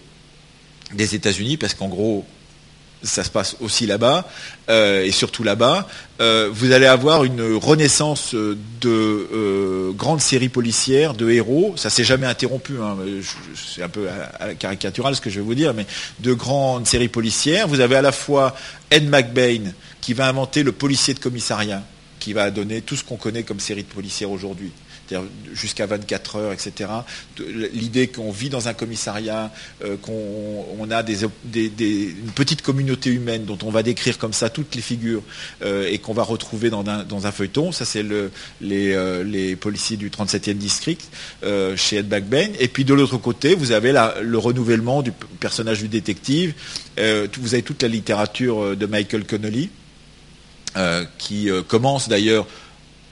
des 0.93 1.15
États-Unis, 1.15 1.57
parce 1.57 1.73
qu'en 1.73 1.89
gros, 1.89 2.25
ça 3.03 3.25
se 3.25 3.29
passe 3.29 3.57
aussi 3.59 3.85
là-bas, 3.85 4.25
euh, 4.69 5.03
et 5.03 5.11
surtout 5.11 5.43
là-bas, 5.43 5.89
euh, 6.21 6.49
vous 6.53 6.71
allez 6.71 6.85
avoir 6.85 7.25
une 7.25 7.55
renaissance 7.55 8.33
de 8.33 8.57
euh, 8.87 9.91
grandes 9.91 10.21
séries 10.21 10.47
policières, 10.47 11.13
de 11.13 11.29
héros, 11.29 11.73
ça 11.75 11.89
s'est 11.89 12.05
jamais 12.05 12.27
interrompu, 12.27 12.75
hein, 12.81 12.95
c'est 13.55 13.83
un 13.83 13.89
peu 13.89 14.07
caricatural 14.57 15.15
ce 15.15 15.21
que 15.21 15.29
je 15.29 15.39
vais 15.39 15.45
vous 15.45 15.55
dire, 15.55 15.73
mais 15.73 15.85
de 16.21 16.33
grandes 16.33 16.87
séries 16.87 17.09
policières. 17.09 17.67
Vous 17.67 17.81
avez 17.81 17.97
à 17.97 18.01
la 18.01 18.13
fois 18.13 18.55
Ed 18.89 19.09
McBain, 19.09 19.73
qui 19.99 20.13
va 20.13 20.27
inventer 20.27 20.63
le 20.63 20.71
policier 20.71 21.13
de 21.13 21.19
commissariat, 21.19 21.83
qui 22.19 22.31
va 22.31 22.51
donner 22.51 22.81
tout 22.81 22.95
ce 22.95 23.03
qu'on 23.03 23.17
connaît 23.17 23.43
comme 23.43 23.59
série 23.59 23.83
de 23.83 23.89
policières 23.89 24.31
aujourd'hui 24.31 24.71
jusqu'à 25.53 25.85
24 25.85 26.35
heures, 26.37 26.53
etc. 26.53 26.89
L'idée 27.73 28.07
qu'on 28.07 28.31
vit 28.31 28.49
dans 28.49 28.67
un 28.67 28.73
commissariat, 28.73 29.51
euh, 29.83 29.97
qu'on 29.97 30.91
a 30.91 31.03
une 31.03 32.31
petite 32.35 32.61
communauté 32.61 33.09
humaine 33.09 33.45
dont 33.45 33.57
on 33.63 33.69
va 33.69 33.83
décrire 33.83 34.17
comme 34.17 34.33
ça 34.33 34.49
toutes 34.49 34.75
les 34.75 34.81
figures 34.81 35.23
euh, 35.63 35.87
et 35.89 35.97
qu'on 35.97 36.13
va 36.13 36.23
retrouver 36.23 36.69
dans 36.69 36.85
un, 36.87 37.31
feuilleton, 37.31 37.71
ça 37.71 37.85
c'est 37.85 38.03
euh, 38.03 38.29
les, 39.23 39.55
policiers 39.55 39.97
du 39.97 40.09
37e 40.09 40.53
district 40.55 41.09
chez 41.75 41.97
Ed 41.97 42.09
McBain. 42.09 42.49
Et 42.59 42.67
puis 42.67 42.85
de 42.85 42.93
l'autre 42.93 43.17
côté, 43.17 43.55
vous 43.55 43.71
avez 43.71 43.91
le 44.21 44.37
renouvellement 44.37 45.01
du 45.01 45.11
personnage 45.11 45.79
du 45.79 45.87
détective. 45.87 46.53
vous 46.97 47.53
avez 47.53 47.63
toute 47.63 47.81
la 47.81 47.87
littérature 47.87 48.75
de 48.75 48.85
Michael 48.85 49.25
Connolly. 49.25 49.69
qui 51.17 51.49
commence 51.67 52.09
d'ailleurs 52.09 52.47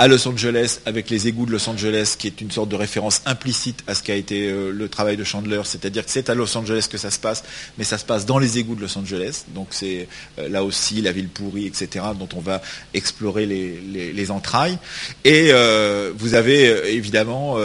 à 0.01 0.07
Los 0.07 0.27
Angeles 0.27 0.79
avec 0.87 1.11
les 1.11 1.27
égouts 1.27 1.45
de 1.45 1.51
Los 1.51 1.69
Angeles, 1.69 2.15
qui 2.17 2.25
est 2.25 2.41
une 2.41 2.49
sorte 2.49 2.69
de 2.69 2.75
référence 2.75 3.21
implicite 3.27 3.83
à 3.85 3.93
ce 3.93 4.01
qu'a 4.01 4.15
été 4.15 4.49
euh, 4.49 4.71
le 4.71 4.89
travail 4.89 5.15
de 5.15 5.23
Chandler, 5.23 5.61
c'est-à-dire 5.63 6.03
que 6.03 6.09
c'est 6.09 6.27
à 6.27 6.33
Los 6.33 6.57
Angeles 6.57 6.87
que 6.89 6.97
ça 6.97 7.11
se 7.11 7.19
passe, 7.19 7.43
mais 7.77 7.83
ça 7.83 7.99
se 7.99 8.05
passe 8.05 8.25
dans 8.25 8.39
les 8.39 8.57
égouts 8.57 8.73
de 8.73 8.81
Los 8.81 8.97
Angeles, 8.97 9.43
donc 9.49 9.67
c'est 9.69 10.07
euh, 10.39 10.49
là 10.49 10.63
aussi 10.63 11.03
la 11.03 11.11
ville 11.11 11.27
pourrie, 11.27 11.67
etc., 11.67 12.03
dont 12.17 12.27
on 12.35 12.39
va 12.39 12.63
explorer 12.95 13.45
les, 13.45 14.31
entrailles. 14.31 14.79
Et 15.23 15.49
euh, 15.51 16.11
vous 16.17 16.33
avez 16.33 16.95
évidemment, 16.95 17.57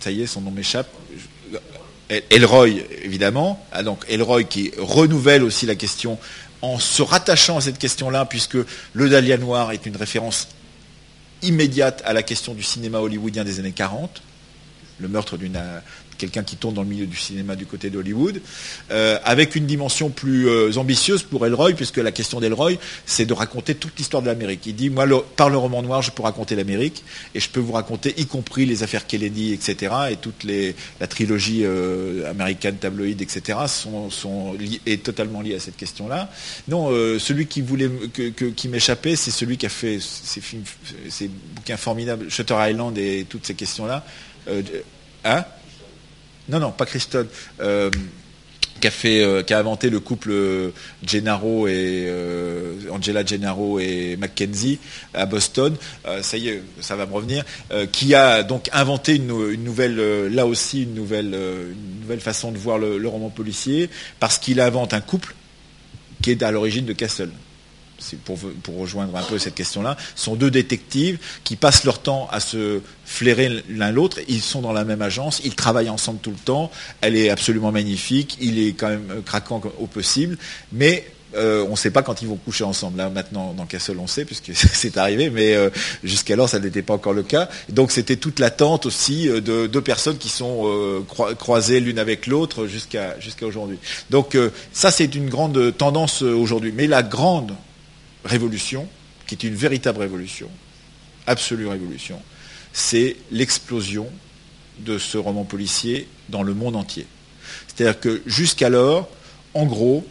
ça 0.00 0.10
y 0.10 0.22
est, 0.22 0.26
son 0.26 0.40
nom 0.40 0.50
m'échappe, 0.50 0.88
Elroy, 2.30 2.68
évidemment, 3.02 3.62
ah, 3.72 3.82
donc 3.82 4.06
Elroy 4.08 4.44
qui 4.44 4.72
renouvelle 4.78 5.42
aussi 5.42 5.66
la 5.66 5.74
question 5.74 6.18
en 6.62 6.78
se 6.78 7.02
rattachant 7.02 7.58
à 7.58 7.60
cette 7.60 7.78
question-là, 7.78 8.24
puisque 8.24 8.56
le 8.94 9.08
Dahlia 9.10 9.36
Noir 9.36 9.72
est 9.72 9.84
une 9.84 9.96
référence 9.96 10.48
immédiate 11.42 12.02
à 12.04 12.12
la 12.12 12.22
question 12.22 12.54
du 12.54 12.62
cinéma 12.62 12.98
hollywoodien 12.98 13.44
des 13.44 13.58
années 13.58 13.72
40, 13.72 14.22
le 14.98 15.08
meurtre 15.08 15.36
d'une 15.36 15.60
quelqu'un 16.18 16.42
qui 16.42 16.56
tourne 16.56 16.74
dans 16.74 16.82
le 16.82 16.88
milieu 16.88 17.06
du 17.06 17.16
cinéma 17.16 17.56
du 17.56 17.64
côté 17.64 17.88
d'Hollywood, 17.88 18.40
euh, 18.90 19.18
avec 19.24 19.54
une 19.56 19.66
dimension 19.66 20.10
plus 20.10 20.48
euh, 20.48 20.76
ambitieuse 20.76 21.22
pour 21.22 21.46
Elroy, 21.46 21.72
puisque 21.72 21.96
la 21.98 22.12
question 22.12 22.40
d'Elroy, 22.40 22.72
c'est 23.06 23.24
de 23.24 23.32
raconter 23.32 23.74
toute 23.74 23.96
l'histoire 23.96 24.22
de 24.22 24.26
l'Amérique. 24.26 24.66
Il 24.66 24.74
dit, 24.74 24.90
moi, 24.90 25.06
par 25.36 25.48
le 25.48 25.56
roman 25.56 25.82
noir, 25.82 26.02
je 26.02 26.10
peux 26.10 26.22
raconter 26.22 26.56
l'Amérique, 26.56 27.04
et 27.34 27.40
je 27.40 27.48
peux 27.48 27.60
vous 27.60 27.72
raconter, 27.72 28.14
y 28.18 28.26
compris 28.26 28.66
les 28.66 28.82
affaires 28.82 29.06
Kennedy, 29.06 29.52
etc., 29.52 29.94
et 30.10 30.16
toute 30.16 30.44
les, 30.44 30.74
la 31.00 31.06
trilogie 31.06 31.60
euh, 31.64 32.28
américaine 32.30 32.76
tabloïde, 32.76 33.22
etc., 33.22 33.60
sont, 33.68 34.10
sont 34.10 34.56
est 34.86 35.02
totalement 35.02 35.40
liée 35.40 35.54
à 35.54 35.60
cette 35.60 35.76
question-là. 35.76 36.30
Non, 36.66 36.88
celui 37.18 37.46
qui 37.46 37.60
voulait, 37.60 37.90
qui 38.56 38.68
m'échappait, 38.68 39.16
c'est 39.16 39.30
celui 39.30 39.56
qui 39.56 39.66
a 39.66 39.68
fait 39.68 39.98
ces, 40.00 40.40
films, 40.40 40.64
ces 41.08 41.28
bouquins 41.28 41.76
formidables, 41.76 42.30
Shutter 42.30 42.56
Island 42.58 42.98
et 42.98 43.24
toutes 43.28 43.46
ces 43.46 43.54
questions-là. 43.54 44.04
hein? 45.24 45.44
Non, 46.48 46.60
non, 46.60 46.72
pas 46.72 46.86
Christon. 46.86 47.26
Euh, 47.60 47.90
qui 48.80 48.86
a, 48.86 49.18
euh, 49.18 49.42
inventé 49.50 49.90
le 49.90 49.98
couple 49.98 50.30
euh, 50.30 50.70
Gennaro 51.04 51.66
et 51.66 52.08
Angela 52.90 53.24
Gennaro 53.24 53.80
et 53.80 54.16
Mackenzie 54.16 54.78
à 55.14 55.26
Boston, 55.26 55.76
ça 56.22 56.36
y 56.36 56.48
est, 56.48 56.62
ça 56.80 56.96
va 56.96 57.06
me 57.06 57.12
revenir, 57.12 57.44
qui 57.92 58.14
a 58.14 58.42
donc 58.42 58.68
inventé 58.72 59.16
une, 59.16 59.26
nouvelle, 59.62 60.28
là 60.28 60.46
aussi 60.46 60.84
une 60.84 60.94
nouvelle, 60.94 61.34
façon 62.20 62.52
de 62.52 62.58
voir 62.58 62.78
le 62.78 63.08
roman 63.08 63.30
policier, 63.30 63.90
parce 64.20 64.38
qu'il 64.38 64.60
invente 64.60 64.94
un 64.94 65.00
couple 65.00 65.34
qui 66.22 66.30
est 66.30 66.42
à 66.42 66.50
l'origine 66.50 66.84
de 66.84 66.92
Castle 66.92 67.30
pour, 68.24 68.38
pour, 68.62 68.78
rejoindre 68.78 69.16
un 69.16 69.22
peu 69.22 69.38
cette 69.38 69.54
question-là, 69.54 69.96
sont 70.14 70.36
deux 70.36 70.50
détectives 70.50 71.18
qui 71.44 71.56
passent 71.56 71.84
leur 71.84 72.00
temps 72.00 72.28
à 72.30 72.40
se 72.40 72.80
flairer 73.04 73.62
l'un 73.68 73.90
l'autre. 73.90 74.18
Ils 74.28 74.42
sont 74.42 74.60
dans 74.60 74.72
la 74.72 74.84
même 74.84 75.02
agence, 75.02 75.40
ils 75.44 75.54
travaillent 75.54 75.90
ensemble 75.90 76.20
tout 76.20 76.30
le 76.30 76.36
temps. 76.36 76.70
Elle 77.00 77.16
est 77.16 77.30
absolument 77.30 77.72
magnifique, 77.72 78.36
il 78.40 78.58
est 78.58 78.72
quand 78.72 78.88
même 78.88 79.22
craquant 79.24 79.60
au 79.78 79.86
possible, 79.86 80.38
mais 80.72 81.04
euh, 81.34 81.64
on 81.66 81.72
ne 81.72 81.76
sait 81.76 81.90
pas 81.90 82.02
quand 82.02 82.22
ils 82.22 82.28
vont 82.28 82.36
coucher 82.36 82.64
ensemble. 82.64 82.98
Là, 82.98 83.10
maintenant, 83.10 83.52
dans 83.52 83.66
Castle, 83.66 83.98
on 83.98 84.06
sait, 84.06 84.24
puisque 84.24 84.52
c'est 84.54 84.96
arrivé, 84.96 85.30
mais 85.30 85.54
euh, 85.54 85.70
jusqu'alors, 86.02 86.48
ça 86.48 86.58
n'était 86.58 86.82
pas 86.82 86.94
encore 86.94 87.12
le 87.12 87.22
cas. 87.22 87.48
Donc, 87.68 87.92
c'était 87.92 88.16
toute 88.16 88.38
l'attente 88.38 88.86
aussi 88.86 89.28
euh, 89.28 89.40
de 89.40 89.66
deux 89.66 89.82
personnes 89.82 90.18
qui 90.18 90.28
sont 90.28 90.48
croisées 91.38 91.80
l'une 91.80 91.98
avec 91.98 92.26
l'autre 92.26 92.66
jusqu'à 92.66 93.18
jusqu'à 93.20 93.46
aujourd'hui. 93.46 93.78
Donc, 94.10 94.36
ça, 94.72 94.90
c'est 94.90 95.14
une 95.14 95.28
grande 95.28 95.76
tendance 95.76 96.22
aujourd'hui. 96.22 96.72
Mais 96.74 96.86
la 96.86 97.02
grande 97.02 97.52
révolution, 98.24 98.88
qui 99.26 99.34
est 99.34 99.44
une 99.44 99.54
véritable 99.54 100.00
révolution, 100.00 100.48
absolue 101.26 101.66
révolution, 101.66 102.20
c'est 102.72 103.16
l'explosion 103.30 104.08
de 104.80 104.98
ce 104.98 105.18
roman 105.18 105.44
policier 105.44 106.08
dans 106.28 106.42
le 106.42 106.54
monde 106.54 106.74
entier. 106.76 107.06
C'est-à-dire 107.66 108.00
que 108.00 108.22
jusqu'alors, 108.26 109.08
en 109.54 109.66
gros, 109.66 110.06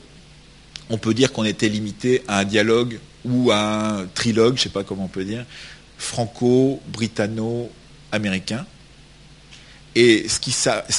on 0.90 0.98
peut 0.98 1.14
dire 1.14 1.32
qu'on 1.32 1.46
était 1.46 1.70
limité 1.70 2.24
à 2.28 2.40
un 2.40 2.46
dialogue 2.46 3.00
ou 3.26 3.52
à 3.52 4.00
un 4.00 4.08
trilogue, 4.08 4.56
je 4.56 4.62
ne 4.62 4.64
sais 4.64 4.70
pas 4.70 4.84
comment 4.84 5.04
on 5.06 5.10
peut 5.10 5.26
dire, 5.26 5.46
franco-britanno-américain. 5.98 8.66
Et 9.96 10.28
ce 10.30 10.40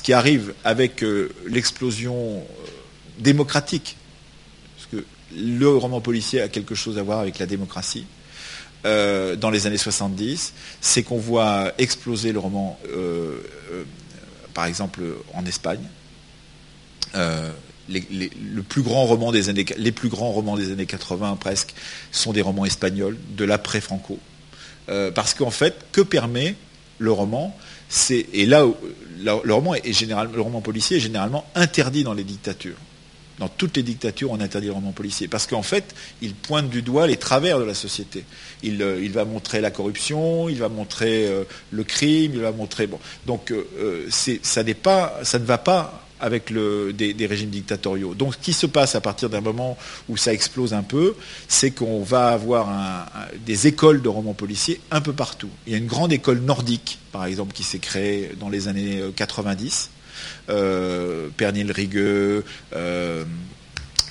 qui, 0.02 0.12
arrive 0.12 0.54
avec 0.64 1.04
euh, 1.04 1.30
l'explosion 1.46 2.38
euh, 2.38 2.42
démocratique 3.20 3.96
le 5.37 5.68
roman 5.68 6.00
policier 6.00 6.40
a 6.40 6.49
quelque 6.49 6.75
chose 6.75 6.99
à 6.99 7.02
voir 7.02 7.20
avec 7.20 7.38
la 7.38 7.47
démocratie. 7.47 8.06
Euh, 8.85 9.35
dans 9.35 9.50
les 9.50 9.66
années 9.66 9.76
70, 9.76 10.52
c'est 10.80 11.02
qu'on 11.02 11.18
voit 11.18 11.73
exploser 11.78 12.32
le 12.32 12.38
roman, 12.38 12.78
euh, 12.87 13.40
euh, 13.73 13.85
par 14.54 14.66
exemple 14.66 15.02
en 15.35 15.44
Espagne. 15.44 15.82
Les, 17.90 18.30
le 18.54 18.62
plus 18.62 18.82
grands 18.82 19.06
romans 19.06 19.32
des 19.32 19.49
années 19.49 19.64
80 19.64 21.37
presque 21.37 21.75
sont 22.12 22.32
des 22.32 22.42
romans 22.42 22.66
espagnols 22.66 23.16
de 23.30 23.44
l'après-Franco. 23.44 24.18
parce 25.14 25.32
qu'en 25.32 25.50
fait, 25.50 25.87
que 25.90 26.02
permet 26.02 26.54
le 26.99 27.12
roman 27.12 27.56
là, 28.47 28.66
le 29.23 29.32
le 29.32 30.40
roman 30.42 30.61
policier 30.61 30.99
est 30.99 31.00
généralement 31.00 31.47
interdit 31.54 32.04
dans 32.04 32.12
les 32.12 32.25
dictatures 32.25 32.76
dans 33.38 33.49
toutes 33.49 33.76
les 33.76 33.83
dictatures, 33.83 34.30
on 34.30 34.40
interdit 34.40 34.66
le 34.66 34.73
roman 34.73 34.92
policier. 34.92 35.28
Parce 35.28 35.47
qu'en 35.47 35.62
fait, 35.62 35.95
il 36.23 36.35
pointe 36.35 36.68
du 36.68 36.83
doigt 36.83 37.07
les 37.07 37.16
travers 37.16 37.59
de 37.59 37.64
la 37.64 37.75
société. 37.75 38.25
Il, 38.62 38.83
euh, 38.83 39.09
va 39.12 39.25
montrer 39.25 39.61
la 39.61 39.71
corruption, 39.71 40.49
il 40.49 40.59
va 40.59 40.68
montrer 40.68 41.26
euh, 41.26 41.45
le 41.71 41.85
crime, 41.85 42.33
il 42.35 42.40
va 42.40 42.52
montrer. 42.52 42.87
Bon. 42.87 42.99
Donc, 43.26 43.52
euh, 43.52 44.07
ça, 44.11 44.62
ne 44.62 45.45
va 45.45 45.59
pas 45.59 46.04
avec 46.21 46.52
des, 46.52 47.26
régimes 47.26 47.50
dictatoriaux. 47.50 48.14
Donc, 48.14 48.35
ce 48.35 48.38
qui 48.38 48.52
se 48.52 48.66
passe 48.66 48.97
à 48.97 49.00
partir 49.00 49.30
d'un 49.30 49.40
moment 49.40 49.78
où 50.09 50.16
ça 50.16 50.33
explose 50.33 50.75
un 50.75 50.83
peu, 50.83 51.14
c'est 51.47 51.71
qu'on 51.71 52.02
va 52.02 52.28
avoir 52.28 53.07
des 53.47 53.68
écoles 53.68 54.02
de 54.02 54.09
romans 54.09 54.35
policiers 54.35 54.80
un 54.90 55.00
peu 55.00 55.12
partout. 55.12 55.50
Il 55.66 55.73
y 55.73 55.76
a 55.76 55.78
une 55.78 55.87
grande 55.87 56.12
école 56.12 56.40
nordique, 56.40 56.99
par 57.12 57.25
exemple, 57.25 57.52
qui 57.52 57.62
s'est 57.62 57.78
créée 57.78 58.33
dans 58.40 58.49
les 58.49 58.66
années 58.66 59.00
90 59.14 59.90
euh, 60.49 61.28
Pernil 61.37 61.73
Rigueux, 61.73 62.44
euh, 62.75 63.25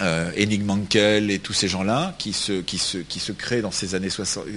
euh, 0.02 0.58
Mankel 0.64 1.32
et 1.32 1.40
tous 1.40 1.54
ces 1.54 1.68
gens-là 1.68 2.16
qui 2.18 2.34
se, 2.34 3.32
créent 3.32 3.62
dans 3.62 3.72
ces 3.72 3.96
années 3.96 4.10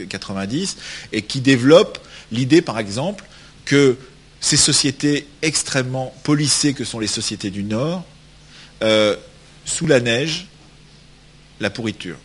90 0.09 0.77
et 1.13 1.23
qui 1.23 1.41
développent 1.41 1.99
l'idée, 2.31 2.63
par 2.63 2.79
exemple, 2.79 3.25
que 3.65 3.97
ces 4.41 4.57
sociétés 4.57 5.27
extrêmement 5.43 6.15
policées 6.23 6.75
que 6.75 6.85
sont 6.85 6.99
les 6.99 7.07
sociétés 7.07 7.51
du 7.51 7.63
Nord, 7.63 8.05
sous 9.65 9.87
la 9.87 10.01
neige, 10.01 10.47
la 11.61 11.71
pourriture. 11.71 12.17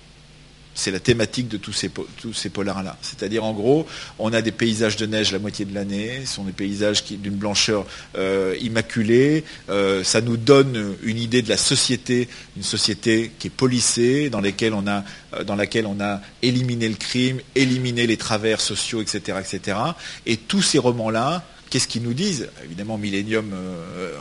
C'est 0.76 0.92
la 0.92 1.00
thématique 1.00 1.48
de 1.48 1.58
tous 1.58 1.74
ces, 1.74 2.50
polars-là. 2.50 2.98
C'est-à-dire, 3.02 3.46
en 3.46 3.54
gros, 3.54 3.88
on 4.20 4.34
a 4.34 4.42
des 4.42 4.52
paysages 4.52 4.98
de 4.98 5.06
neige 5.06 5.32
la 5.32 5.40
moitié 5.40 5.64
de 5.64 5.74
l'année, 5.74 6.22
ce 6.26 6.36
sont 6.36 6.44
des 6.44 6.52
paysages 6.52 7.06
d'une 7.06 7.36
blancheur 7.36 7.86
euh, 8.18 8.56
immaculée, 8.62 9.46
euh, 9.70 10.04
ça 10.04 10.20
nous 10.20 10.36
donne 10.36 10.96
une 11.02 11.18
idée 11.18 11.42
de 11.42 11.48
la 11.48 11.58
société, 11.58 12.28
une 12.58 12.64
société 12.64 13.32
qui 13.40 13.48
est 13.48 13.52
policée, 13.52 14.30
dans, 14.30 14.42
on 14.42 14.88
a, 14.88 15.04
euh, 15.34 15.44
dans 15.46 15.56
laquelle 15.56 15.88
on 15.88 16.02
a 16.02 16.22
éliminé 16.42 16.90
le 16.90 16.96
crime, 16.96 17.40
éliminé 17.56 18.06
les 18.06 18.18
travers 18.18 18.60
sociaux, 18.60 19.02
etc. 19.02 19.40
etc. 19.40 19.78
Et 20.26 20.36
tous 20.36 20.62
ces 20.62 20.78
romans-là, 20.78 21.46
qu'est-ce 21.70 21.88
qu'ils 21.88 22.04
nous 22.04 22.14
disent? 22.14 22.50
Évidemment, 22.66 22.98
Millennium 22.98 23.54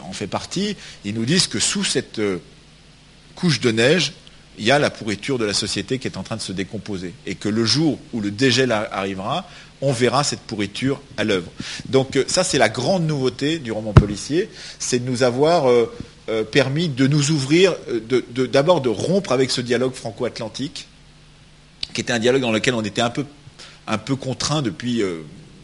en 0.08 0.12
fait 0.12 0.28
partie, 0.28 0.76
ils 1.04 1.14
nous 1.14 1.24
disent 1.24 1.48
que 1.48 1.58
sous 1.58 1.84
cette 1.84 2.20
couche 3.34 3.60
de 3.60 3.72
neige, 3.72 4.12
il 4.58 4.64
y 4.64 4.70
a 4.70 4.78
la 4.78 4.90
pourriture 4.90 5.38
de 5.38 5.44
la 5.44 5.54
société 5.54 5.98
qui 5.98 6.06
est 6.06 6.16
en 6.16 6.22
train 6.22 6.36
de 6.36 6.40
se 6.40 6.52
décomposer. 6.52 7.14
Et 7.26 7.34
que 7.34 7.48
le 7.48 7.64
jour 7.64 7.98
où 8.12 8.20
le 8.20 8.30
dégel 8.30 8.72
arrivera, 8.72 9.46
on 9.80 9.92
verra 9.92 10.24
cette 10.24 10.40
pourriture 10.40 11.00
à 11.16 11.24
l'œuvre. 11.24 11.50
Donc 11.88 12.16
euh, 12.16 12.24
ça, 12.26 12.44
c'est 12.44 12.58
la 12.58 12.68
grande 12.68 13.06
nouveauté 13.06 13.58
du 13.58 13.72
roman 13.72 13.92
policier, 13.92 14.48
c'est 14.78 14.98
de 14.98 15.10
nous 15.10 15.22
avoir 15.22 15.68
euh, 15.68 15.92
euh, 16.28 16.44
permis 16.44 16.88
de 16.88 17.06
nous 17.06 17.30
ouvrir, 17.30 17.74
d'abord 18.50 18.80
de, 18.80 18.88
rompre 18.88 19.32
avec 19.32 19.50
ce 19.50 19.60
dialogue 19.60 19.92
franco-atlantique, 19.92 20.86
qui 21.92 22.00
était 22.00 22.12
un 22.12 22.18
dialogue 22.18 22.42
dans 22.42 22.52
lequel 22.52 22.74
on 22.74 22.82
était 22.82 23.02
un 23.02 23.10
peu, 23.10 23.24
un 23.86 23.98
peu 23.98 24.16
contraint 24.16 24.62
depuis 24.62 25.02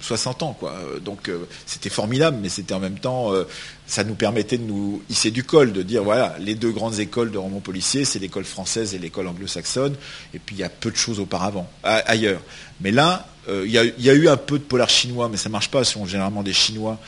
60 0.00 0.42
ans. 0.42 0.56
Quoi. 0.58 0.74
Donc 1.04 1.28
euh, 1.28 1.46
c'était 1.66 1.90
formidable, 1.90 2.38
mais 2.40 2.48
c'était 2.48 2.74
en 2.74 2.80
même 2.80 2.98
temps, 2.98 3.32
euh, 3.32 3.44
ça 3.86 4.04
nous 4.04 4.14
permettait 4.14 4.58
de 4.58 4.64
nous 4.64 5.02
hisser 5.08 5.30
du 5.30 5.44
col, 5.44 5.72
de 5.72 5.82
dire 5.82 6.02
voilà, 6.02 6.36
les 6.38 6.54
deux 6.54 6.70
grandes 6.70 6.98
écoles 6.98 7.30
de 7.30 7.38
romans 7.38 7.60
policiers, 7.60 8.04
c'est 8.04 8.18
l'école 8.18 8.44
française 8.44 8.94
et 8.94 8.98
l'école 8.98 9.28
anglo-saxonne, 9.28 9.94
et 10.34 10.38
puis 10.38 10.56
il 10.56 10.58
y 10.60 10.64
a 10.64 10.68
peu 10.68 10.90
de 10.90 10.96
choses 10.96 11.20
auparavant, 11.20 11.68
ailleurs. 11.82 12.40
Mais 12.80 12.90
là, 12.90 13.26
euh, 13.48 13.64
il 13.66 13.72
y, 13.72 14.10
a 14.10 14.14
eu 14.14 14.28
un 14.28 14.36
peu 14.36 14.58
de 14.58 14.64
polar 14.64 14.88
chinois, 14.88 15.28
mais 15.28 15.36
ça 15.36 15.48
ne 15.48 15.52
marche 15.52 15.70
pas, 15.70 15.84
ce 15.84 15.94
sont 15.94 16.06
généralement 16.06 16.42
des 16.42 16.52
Chinois 16.52 16.98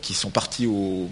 qui 0.00 0.14
sont 0.14 0.30
partis 0.30 0.66
aux 0.66 1.08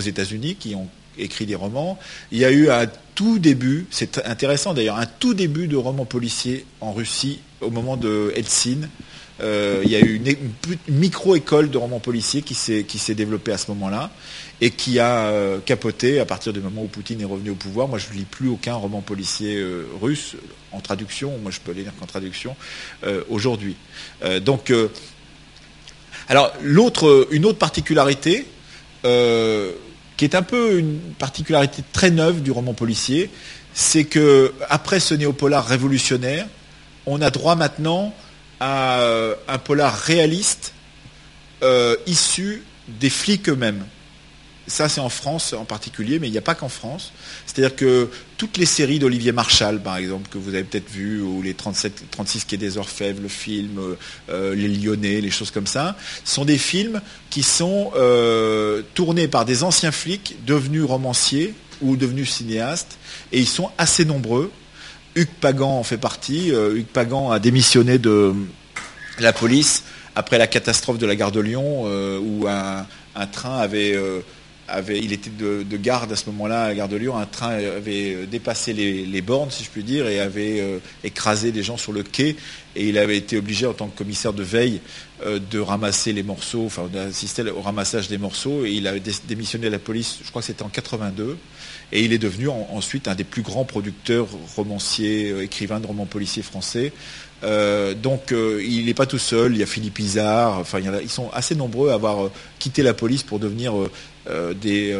États-Unis, 0.00 0.56
qui 0.56 0.74
ont 0.74 0.88
écrit 1.18 1.46
des 1.46 1.54
romans. 1.54 1.98
Il 2.32 2.38
y 2.38 2.44
a 2.44 2.50
eu 2.50 2.70
un 2.70 2.86
tout 3.14 3.38
début, 3.38 3.86
c'est 3.90 4.18
intéressant 4.26 4.74
d'ailleurs, 4.74 4.98
un 4.98 5.06
tout 5.06 5.34
début 5.34 5.68
de 5.68 5.76
romans 5.76 6.04
policiers 6.04 6.66
en 6.80 6.92
Russie 6.92 7.40
au 7.60 7.70
moment 7.70 7.96
de 7.96 8.32
Helsinki, 8.36 8.88
euh, 9.40 9.82
il 9.84 9.90
y 9.90 9.96
a 9.96 10.00
eu 10.00 10.14
une, 10.14 10.36
micro-école 10.88 11.70
de 11.70 11.76
romans 11.76 11.98
policiers 11.98 12.42
qui 12.42 12.54
s'est 12.54 13.14
développée 13.14 13.52
à 13.52 13.58
ce 13.58 13.70
moment-là 13.72 14.10
et 14.60 14.70
qui 14.70 15.00
a 15.00 15.26
euh, 15.26 15.58
capoté 15.64 16.20
à 16.20 16.24
partir 16.24 16.52
du 16.52 16.60
moment 16.60 16.82
où 16.82 16.86
Poutine 16.86 17.20
est 17.20 17.26
revenu 17.26 17.50
au 17.50 17.54
pouvoir. 17.54 17.88
Moi, 17.88 17.98
je 17.98 18.08
ne 18.10 18.14
lis 18.14 18.24
plus 18.24 18.48
aucun 18.48 18.74
roman 18.74 19.00
policier 19.00 19.56
euh, 19.56 19.86
russe 20.00 20.36
en 20.70 20.80
traduction. 20.80 21.36
Moi, 21.42 21.50
je 21.50 21.60
peux 21.60 21.72
lire 21.72 21.92
qu'en 21.98 22.06
traduction 22.06 22.56
aujourd'hui. 23.28 23.76
donc, 24.42 24.72
alors, 26.28 26.52
une 26.62 27.44
autre 27.44 27.58
particularité, 27.58 28.46
qui 29.02 30.24
est 30.24 30.34
un 30.34 30.42
peu 30.42 30.78
une 30.78 30.98
particularité 31.18 31.82
très 31.92 32.10
neuve 32.10 32.42
du 32.42 32.50
roman 32.50 32.74
policier, 32.74 33.30
c'est 33.72 34.04
que 34.04 34.52
après 34.68 34.98
ce 34.98 35.14
néopolar 35.14 35.64
révolutionnaire, 35.64 36.46
on 37.06 37.20
a 37.20 37.30
droit 37.30 37.54
maintenant 37.54 38.12
euh, 38.64 39.34
un 39.48 39.58
polar 39.58 39.94
réaliste 39.94 40.72
euh, 41.62 41.96
issu 42.06 42.62
des 42.88 43.10
flics 43.10 43.48
eux-mêmes. 43.48 43.84
Ça, 44.66 44.88
c'est 44.88 45.00
en 45.00 45.10
France 45.10 45.52
en 45.52 45.66
particulier, 45.66 46.18
mais 46.18 46.28
il 46.28 46.30
n'y 46.30 46.38
a 46.38 46.42
pas 46.42 46.54
qu'en 46.54 46.70
France. 46.70 47.12
C'est-à-dire 47.44 47.76
que 47.76 48.08
toutes 48.38 48.56
les 48.56 48.64
séries 48.64 48.98
d'Olivier 48.98 49.32
Marchal, 49.32 49.82
par 49.82 49.98
exemple, 49.98 50.30
que 50.30 50.38
vous 50.38 50.54
avez 50.54 50.64
peut-être 50.64 50.88
vues, 50.88 51.20
ou 51.20 51.42
les 51.42 51.52
37, 51.52 52.04
36 52.10 52.44
Quai 52.44 52.56
des 52.56 52.78
Orfèvres, 52.78 53.20
le 53.20 53.28
film, 53.28 53.78
euh, 54.30 54.54
Les 54.54 54.68
Lyonnais, 54.68 55.20
les 55.20 55.30
choses 55.30 55.50
comme 55.50 55.66
ça, 55.66 55.96
sont 56.24 56.46
des 56.46 56.56
films 56.56 57.02
qui 57.28 57.42
sont 57.42 57.92
tournés 58.94 59.28
par 59.28 59.44
des 59.44 59.64
anciens 59.64 59.92
flics 59.92 60.36
devenus 60.46 60.84
romanciers 60.84 61.54
ou 61.82 61.96
devenus 61.96 62.30
cinéastes, 62.30 62.96
et 63.32 63.40
ils 63.40 63.48
sont 63.48 63.70
assez 63.76 64.06
nombreux. 64.06 64.50
Hugues 65.14 65.28
Pagan 65.40 65.78
en 65.78 65.84
fait 65.84 65.96
partie. 65.96 66.52
Euh, 66.52 66.76
Hugues 66.76 66.86
Pagan 66.86 67.30
a 67.30 67.38
démissionné 67.38 67.98
de 67.98 68.34
la 69.20 69.32
police 69.32 69.84
après 70.16 70.38
la 70.38 70.46
catastrophe 70.46 70.98
de 70.98 71.06
la 71.06 71.16
gare 71.16 71.32
de 71.32 71.40
Lyon, 71.40 71.84
euh, 71.86 72.18
où 72.18 72.46
un, 72.48 72.86
train 73.26 73.68
euh, 73.72 74.20
avait, 74.68 74.98
il 74.98 75.12
était 75.12 75.30
de, 75.30 75.76
garde 75.76 76.12
à 76.12 76.16
ce 76.16 76.26
moment-là 76.26 76.64
à 76.64 76.68
la 76.68 76.74
gare 76.74 76.88
de 76.88 76.96
Lyon, 76.96 77.16
un 77.16 77.26
train 77.26 77.50
avait 77.50 78.26
dépassé 78.26 78.72
les, 78.72 79.22
bornes, 79.22 79.50
si 79.50 79.64
je 79.64 79.70
puis 79.70 79.82
dire, 79.82 80.06
et 80.06 80.20
avait 80.20 80.62
écrasé 81.02 81.50
des 81.50 81.64
gens 81.64 81.76
sur 81.76 81.92
le 81.92 82.04
quai, 82.04 82.36
et 82.76 82.88
il 82.88 82.96
avait 82.96 83.16
été 83.16 83.36
obligé, 83.36 83.66
en 83.66 83.72
tant 83.72 83.88
que 83.88 83.98
commissaire 83.98 84.32
de 84.32 84.44
veille, 84.44 84.80
de 85.26 85.58
ramasser 85.58 86.12
les 86.12 86.22
morceaux, 86.22 86.66
enfin 86.66 86.88
d'assister 86.92 87.42
au 87.50 87.60
ramassage 87.60 88.06
des 88.06 88.18
morceaux, 88.18 88.64
et 88.64 88.70
il 88.70 88.86
avait 88.86 89.02
démissionné 89.26 89.66
de 89.66 89.72
la 89.72 89.80
police, 89.80 90.18
je 90.24 90.30
crois 90.30 90.42
que 90.42 90.46
c'était 90.46 90.62
en 90.62 90.68
82, 90.68 91.36
et 91.92 92.04
il 92.04 92.12
est 92.12 92.18
devenu 92.18 92.48
ensuite 92.48 93.08
un 93.08 93.14
des 93.14 93.24
plus 93.24 93.42
grands 93.42 93.64
producteurs, 93.64 94.26
romanciers, 94.56 95.30
euh, 95.30 95.44
écrivains 95.44 95.80
de 95.80 95.86
romans 95.86 96.06
policiers 96.06 96.42
français. 96.42 96.92
Euh, 97.42 97.94
donc 97.94 98.32
euh, 98.32 98.62
il 98.64 98.86
n'est 98.86 98.94
pas 98.94 99.06
tout 99.06 99.18
seul, 99.18 99.52
il 99.52 99.58
y 99.58 99.62
a 99.62 99.66
Philippe 99.66 99.98
Isard, 99.98 100.58
enfin 100.58 100.80
ils 100.80 101.10
sont 101.10 101.30
assez 101.32 101.54
nombreux 101.54 101.90
à 101.90 101.94
avoir 101.94 102.30
quitté 102.58 102.82
la 102.82 102.94
police 102.94 103.22
pour 103.22 103.38
devenir 103.38 103.74
des, 104.60 104.96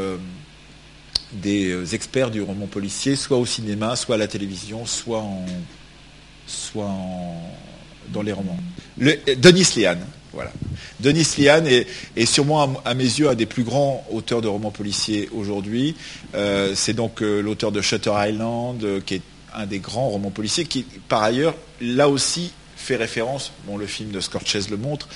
des 1.33 1.95
experts 1.95 2.31
du 2.31 2.43
roman 2.43 2.67
policier, 2.67 3.17
soit 3.17 3.39
au 3.39 3.47
cinéma, 3.47 3.97
soit 3.97 4.17
à 4.17 4.19
la 4.19 4.29
télévision, 4.29 4.85
soit 4.85 5.21
en, 5.21 5.47
soit 6.47 6.95
dans 8.13 8.23
les 8.23 8.33
romans. 8.33 8.59
Denis 8.99 9.67
Léane, 9.77 10.05
voilà. 10.33 10.53
Denis 11.05 11.37
Liane 11.37 11.67
est, 11.67 12.27
sûrement, 12.27 12.81
à, 12.87 12.95
mes 12.95 13.05
yeux, 13.05 13.29
un 13.29 13.35
des 13.35 13.45
plus 13.45 13.63
grands 13.63 14.07
auteurs 14.11 14.41
de 14.41 14.49
romans 14.49 14.71
policiers 14.71 15.29
aujourd'hui. 15.35 15.95
Euh, 16.35 16.73
c'est 16.75 16.95
donc 16.95 17.21
euh, 17.21 17.43
l'auteur 17.43 17.73
de 17.73 17.83
Shutter 17.83 18.13
Island, 18.17 18.83
euh, 18.83 19.01
qui 19.05 19.17
est 19.17 19.23
un 19.55 19.67
des 19.67 19.81
grands 19.81 20.09
romans 20.09 20.31
policiers, 20.31 20.65
qui, 20.65 20.87
par 21.09 21.23
ailleurs, 21.23 21.55
là 21.83 22.09
aussi, 22.09 22.53
fait 22.79 22.97
référence, 22.97 23.53
bon, 23.67 23.77
le 23.77 23.87
film 23.87 24.13
de 24.13 24.21
Scorsese 24.21 24.71
le 24.71 24.79
montre, 24.79 25.09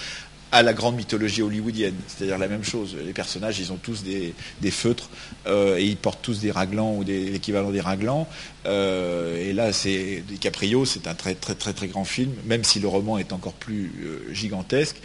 à 0.52 0.62
la 0.62 0.72
grande 0.72 0.96
mythologie 0.96 1.42
hollywoodienne, 1.42 1.94
c'est-à-dire 2.06 2.38
la 2.38 2.48
même 2.48 2.64
chose. 2.64 2.96
Les 3.04 3.12
personnages, 3.12 3.58
ils 3.58 3.72
ont 3.72 3.76
tous 3.76 4.02
des, 4.02 4.34
feutres 4.70 5.08
et 5.46 5.84
ils 5.84 5.96
portent 5.96 6.22
tous 6.22 6.40
des 6.40 6.50
raglans 6.50 6.94
ou 6.94 7.02
l'équivalent 7.02 7.70
des 7.70 7.80
raglans. 7.80 8.26
et 8.66 9.52
là, 9.52 9.72
c'est 9.72 10.22
DiCaprio, 10.26 10.84
c'est 10.84 11.06
un 11.06 11.14
très 11.14 11.34
très 11.34 11.54
très 11.54 11.72
très 11.72 11.88
grand 11.88 12.04
film, 12.04 12.32
même 12.46 12.64
si 12.64 12.80
le 12.80 12.88
roman 12.88 13.18
est 13.18 13.32
encore 13.32 13.54
plus 13.54 13.92
gigantesque. 14.32 14.96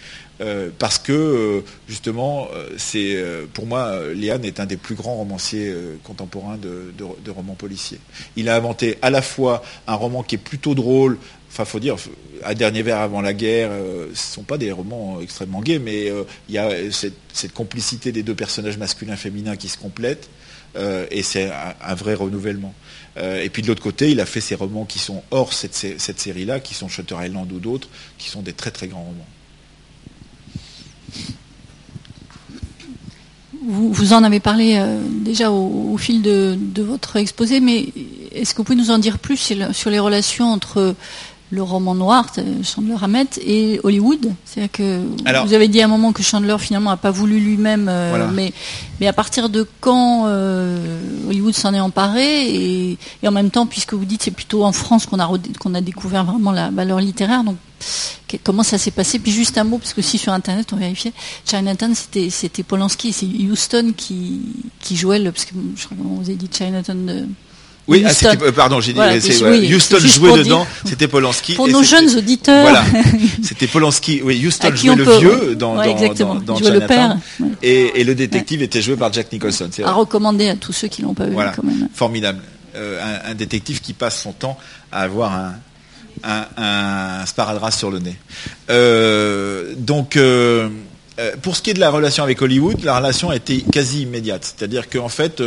Euh, 0.42 0.70
parce 0.80 0.98
que 0.98 1.12
euh, 1.12 1.62
justement, 1.88 2.48
euh, 2.54 3.46
pour 3.54 3.68
moi, 3.68 3.98
Léane 4.14 4.44
est 4.46 4.60
un 4.60 4.66
des 4.66 4.78
plus 4.78 4.96
grands 4.96 5.16
romanciers 5.16 5.74
contemporains 6.04 6.58
de, 6.58 7.32
romans 7.32 7.56
policiers. 7.56 8.00
Il 8.36 8.50
a 8.50 8.56
inventé 8.56 8.98
à 9.02 9.10
la 9.10 9.22
fois 9.22 9.64
un 9.88 9.96
roman 9.96 10.24
qui 10.24 10.36
est 10.36 10.40
plutôt 10.40 10.76
drôle, 10.76 11.18
enfin 11.54 11.66
faut 11.66 11.80
dire, 11.80 11.96
un 12.44 12.54
dernier 12.56 12.82
vers 12.82 13.00
avant 13.00 13.22
la 13.22 13.34
guerre, 13.34 13.72
ce 13.72 14.10
ne 14.10 14.16
sont 14.16 14.44
pas 14.44 14.58
des 14.58 14.72
romans 14.72 15.22
extrêmement 15.22 15.62
gays, 15.62 15.80
mais 15.80 16.12
il 16.50 16.56
y 16.56 16.58
a 16.58 16.70
cette, 16.92 17.54
complicité 17.54 18.12
des 18.12 18.24
deux 18.24 18.34
personnages 18.34 18.78
masculins 18.78 19.16
féminins 19.16 19.56
qui 19.56 19.70
se 19.70 19.78
complètent, 19.78 20.30
et 20.76 21.22
c'est 21.22 21.52
un, 21.82 21.94
vrai 21.94 22.16
renouvellement. 22.16 22.74
et 23.18 23.50
puis 23.50 23.62
de 23.62 23.68
l'autre 23.68 23.84
côté, 23.84 24.10
il 24.10 24.20
a 24.20 24.26
fait 24.26 24.42
ces 24.42 24.56
romans 24.56 24.86
qui 24.86 24.98
sont 24.98 25.22
hors 25.30 25.54
cette, 25.54 25.76
cette 25.76 26.20
série-là, 26.20 26.60
qui 26.60 26.74
sont 26.74 26.88
Shutter 26.88 27.16
Island 27.24 27.52
ou 27.52 27.60
d'autres, 27.60 27.88
qui 28.18 28.30
sont 28.30 28.42
des 28.42 28.54
très 28.54 28.72
très 28.72 28.88
grands 28.88 29.04
romans. 29.04 29.28
vous, 33.66 34.14
en 34.14 34.24
avez 34.24 34.40
parlé 34.40 34.76
euh, 34.78 35.00
déjà 35.10 35.52
au, 35.52 35.98
fil 35.98 36.22
de, 36.22 36.58
votre 36.82 37.16
exposé, 37.16 37.60
mais 37.60 37.88
est-ce 38.34 38.54
que 38.54 38.58
vous 38.58 38.64
pouvez 38.64 38.78
nous 38.78 38.92
en 38.92 38.98
dire 38.98 39.20
plus 39.20 39.38
sur, 39.38 39.90
les 39.90 40.00
relations 40.00 40.52
entre 40.52 40.96
le 41.54 41.62
roman 41.62 41.94
noir, 41.94 42.26
Chandler 42.64 42.96
Hammett, 43.00 43.40
et 43.46 43.80
Hollywood 43.84 44.34
C'est-à-dire 44.44 44.72
que 44.72 45.02
vous 45.46 45.54
avez 45.54 45.68
dit 45.68 45.82
à 45.82 45.86
un 45.86 45.88
moment 45.88 46.12
que 46.12 46.24
Chandler 46.24 46.58
finalement 46.58 46.90
n'a 46.90 46.98
pas 46.98 47.12
voulu 47.12 47.40
lui-même, 47.40 47.88
euh, 47.90 48.28
mais, 48.34 48.52
mais 49.00 49.08
à 49.08 49.14
partir 49.14 49.50
de 49.50 49.68
quand 49.80 50.24
euh, 50.26 51.00
Hollywood 51.30 51.54
s'en 51.54 51.74
est 51.76 51.80
emparé 51.80 52.56
et, 52.56 52.98
en 53.26 53.32
même 53.32 53.52
temps, 53.52 53.68
puisque 53.68 53.94
vous 53.94 54.06
dites 54.06 54.24
c'est 54.24 54.32
plutôt 54.32 54.64
en 54.64 54.72
France 54.72 55.06
qu'on 55.06 55.20
a, 55.20 55.32
qu'on 55.60 55.76
a 55.76 55.82
découvert 55.82 56.26
vraiment 56.26 56.52
la 56.52 56.72
valeur 56.72 57.00
littéraire, 57.00 57.44
donc 57.44 57.58
comment 58.44 58.64
ça 58.64 58.80
s'est 58.80 58.92
passé? 58.92 59.20
Puis 59.20 59.32
juste 59.32 59.58
un 59.60 59.64
mot, 59.64 59.78
parce 59.78 59.94
que 59.94 60.02
si 60.02 60.18
sur 60.18 60.34
Internet 60.34 60.74
on 60.74 60.78
vérifiait, 60.78 61.14
Chinatown 61.46 61.94
c'était, 61.94 62.32
c'était 62.32 62.64
Polanski, 62.64 63.14
c'est 63.14 63.28
Houston 63.28 63.94
qui, 63.96 64.42
qui 64.80 64.96
jouait 64.96 65.20
le. 65.20 65.32
Parce 65.32 65.46
que 65.46 65.54
je 65.76 65.86
crois 65.86 65.98
que 65.98 66.02
vous 66.02 66.22
avez 66.22 66.36
dit 66.36 66.50
Chinatown 66.52 67.06
de. 67.06 67.28
Oui, 67.88 68.06
ah, 68.08 68.52
pardon, 68.56 68.80
j'ai 68.80 68.94
dit 68.94 69.74
Houston 69.74 70.00
jouait 70.00 70.38
dedans, 70.38 70.66
c'était 70.86 71.08
Polanski. 71.08 71.56
Pour 71.56 71.68
nos 71.68 71.84
jeunes 71.84 72.16
auditeurs. 72.16 72.62
Voilà, 72.62 72.84
c'était 73.44 73.68
Polanski. 73.68 74.22
Oui, 74.24 74.42
Houston 74.46 74.74
jouait 74.76 74.96
le 74.96 75.04
vieux 75.04 75.56
dans, 75.56 75.76
dans, 75.76 76.14
dans, 76.14 76.36
dans 76.60 76.70
le 76.70 76.80
père. 76.88 77.18
Et, 77.62 78.00
et, 78.00 78.04
le 78.04 78.16
détective 78.16 78.62
était 78.62 78.82
joué 78.82 78.96
par 78.96 79.12
Jack 79.12 79.32
Nicholson. 79.32 79.70
À 79.84 79.92
recommander 79.92 80.50
à 80.50 80.56
tous 80.56 80.74
ceux 80.74 80.88
qui 80.88 81.02
l'ont 81.02 81.14
pas 81.14 81.26
vu. 81.26 81.36
Quand 81.36 81.64
même. 81.64 81.90
Formidable. 81.94 82.40
un, 82.76 83.34
détective 83.34 83.82
qui 83.82 83.94
passe 83.94 84.22
son 84.22 84.32
temps 84.32 84.58
à 84.92 85.02
avoir 85.02 85.34
un, 85.34 86.46
un, 86.58 87.26
sparadrap 87.26 87.74
sur 87.74 87.92
le 87.92 88.00
nez. 88.00 88.16
donc, 89.78 90.18
pour 91.42 91.56
ce 91.56 91.62
qui 91.62 91.70
est 91.70 91.74
de 91.74 91.80
la 91.80 91.90
relation 91.90 92.24
avec 92.24 92.42
Hollywood, 92.42 92.84
la 92.84 92.98
relation 92.98 93.30
a 93.30 93.36
été 93.36 93.62
quasi 93.62 94.02
immédiate. 94.02 94.44
C'est-à-dire 94.44 94.90
qu'en 94.90 95.10
fait, 95.10 95.42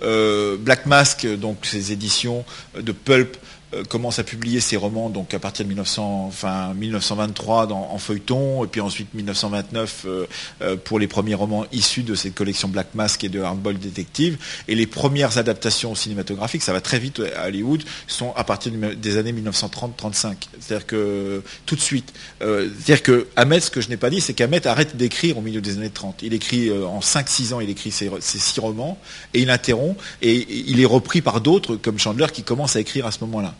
Black 0.00 0.86
Mask, 0.86 1.26
donc 1.36 1.58
ces 1.62 1.92
éditions 1.92 2.44
de 2.78 2.92
Pulp, 2.92 3.36
euh, 3.36 3.41
commence 3.88 4.18
à 4.18 4.24
publier 4.24 4.60
ses 4.60 4.76
romans 4.76 5.10
donc 5.10 5.34
à 5.34 5.38
partir 5.38 5.64
de 5.64 5.68
1900, 5.68 6.26
enfin, 6.26 6.74
1923 6.74 7.66
dans, 7.66 7.88
en 7.90 7.98
feuilleton, 7.98 8.64
et 8.64 8.66
puis 8.66 8.80
ensuite 8.80 9.12
1929 9.14 10.04
euh, 10.04 10.26
euh, 10.62 10.76
pour 10.76 10.98
les 10.98 11.06
premiers 11.06 11.34
romans 11.34 11.64
issus 11.72 12.02
de 12.02 12.14
cette 12.14 12.34
collection 12.34 12.68
Black 12.68 12.94
Mask 12.94 13.24
et 13.24 13.28
de 13.28 13.40
Hardboiled 13.40 13.80
Detective. 13.80 14.38
Et 14.68 14.74
les 14.74 14.86
premières 14.86 15.38
adaptations 15.38 15.94
cinématographiques, 15.94 16.62
ça 16.62 16.72
va 16.72 16.80
très 16.80 16.98
vite 16.98 17.22
à 17.36 17.46
Hollywood, 17.46 17.82
sont 18.06 18.32
à 18.36 18.44
partir 18.44 18.72
des 18.72 19.16
années 19.16 19.32
1930-35. 19.32 20.34
C'est-à-dire 20.60 20.86
que 20.86 21.42
tout 21.66 21.76
de 21.76 21.80
suite. 21.80 22.12
C'est-à-dire 22.40 23.02
que 23.02 23.26
Ahmed, 23.36 23.60
ce 23.62 23.70
que 23.70 23.80
je 23.80 23.88
n'ai 23.88 23.96
pas 23.96 24.10
dit, 24.10 24.20
c'est 24.20 24.34
qu'Ahmed 24.34 24.66
arrête 24.66 24.96
d'écrire 24.96 25.38
au 25.38 25.40
milieu 25.40 25.60
des 25.60 25.78
années 25.78 25.90
30. 25.90 26.22
Il 26.22 26.34
écrit 26.34 26.70
en 26.72 27.00
5-6 27.00 27.54
ans, 27.54 27.60
il 27.60 27.70
écrit 27.70 27.90
ses, 27.90 28.10
six 28.20 28.60
romans, 28.60 28.98
et 29.34 29.42
il 29.42 29.50
interrompt, 29.50 29.98
et 30.20 30.46
il 30.68 30.80
est 30.80 30.86
repris 30.86 31.20
par 31.20 31.40
d'autres, 31.40 31.76
comme 31.76 31.98
Chandler, 31.98 32.26
qui 32.32 32.42
commence 32.42 32.76
à 32.76 32.80
écrire 32.80 33.06
à 33.06 33.12
ce 33.12 33.18
moment-là. 33.22 33.54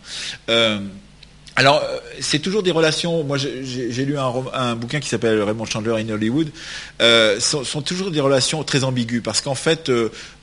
Euh, 0.49 0.79
alors, 1.57 1.83
euh, 1.83 1.99
c'est 2.21 2.39
toujours 2.39 2.63
des 2.63 2.71
relations. 2.71 3.25
Moi, 3.25 3.37
j'ai 3.39 4.05
lu 4.05 4.17
un, 4.19 4.75
bouquin 4.75 5.01
qui 5.01 5.09
s'appelle 5.09 5.43
Raymond 5.43 5.67
Chandler 5.67 6.03
in 6.03 6.09
Hollywood. 6.09 6.51
Euh, 7.01 7.41
sont, 7.41 7.83
toujours 7.83 8.11
des 8.11 8.21
relations 8.21 8.65
très 8.65 8.85
ambiguës 8.85 9.23
parce 9.23 9.41
qu'en 9.41 9.55
fait, 9.55 9.91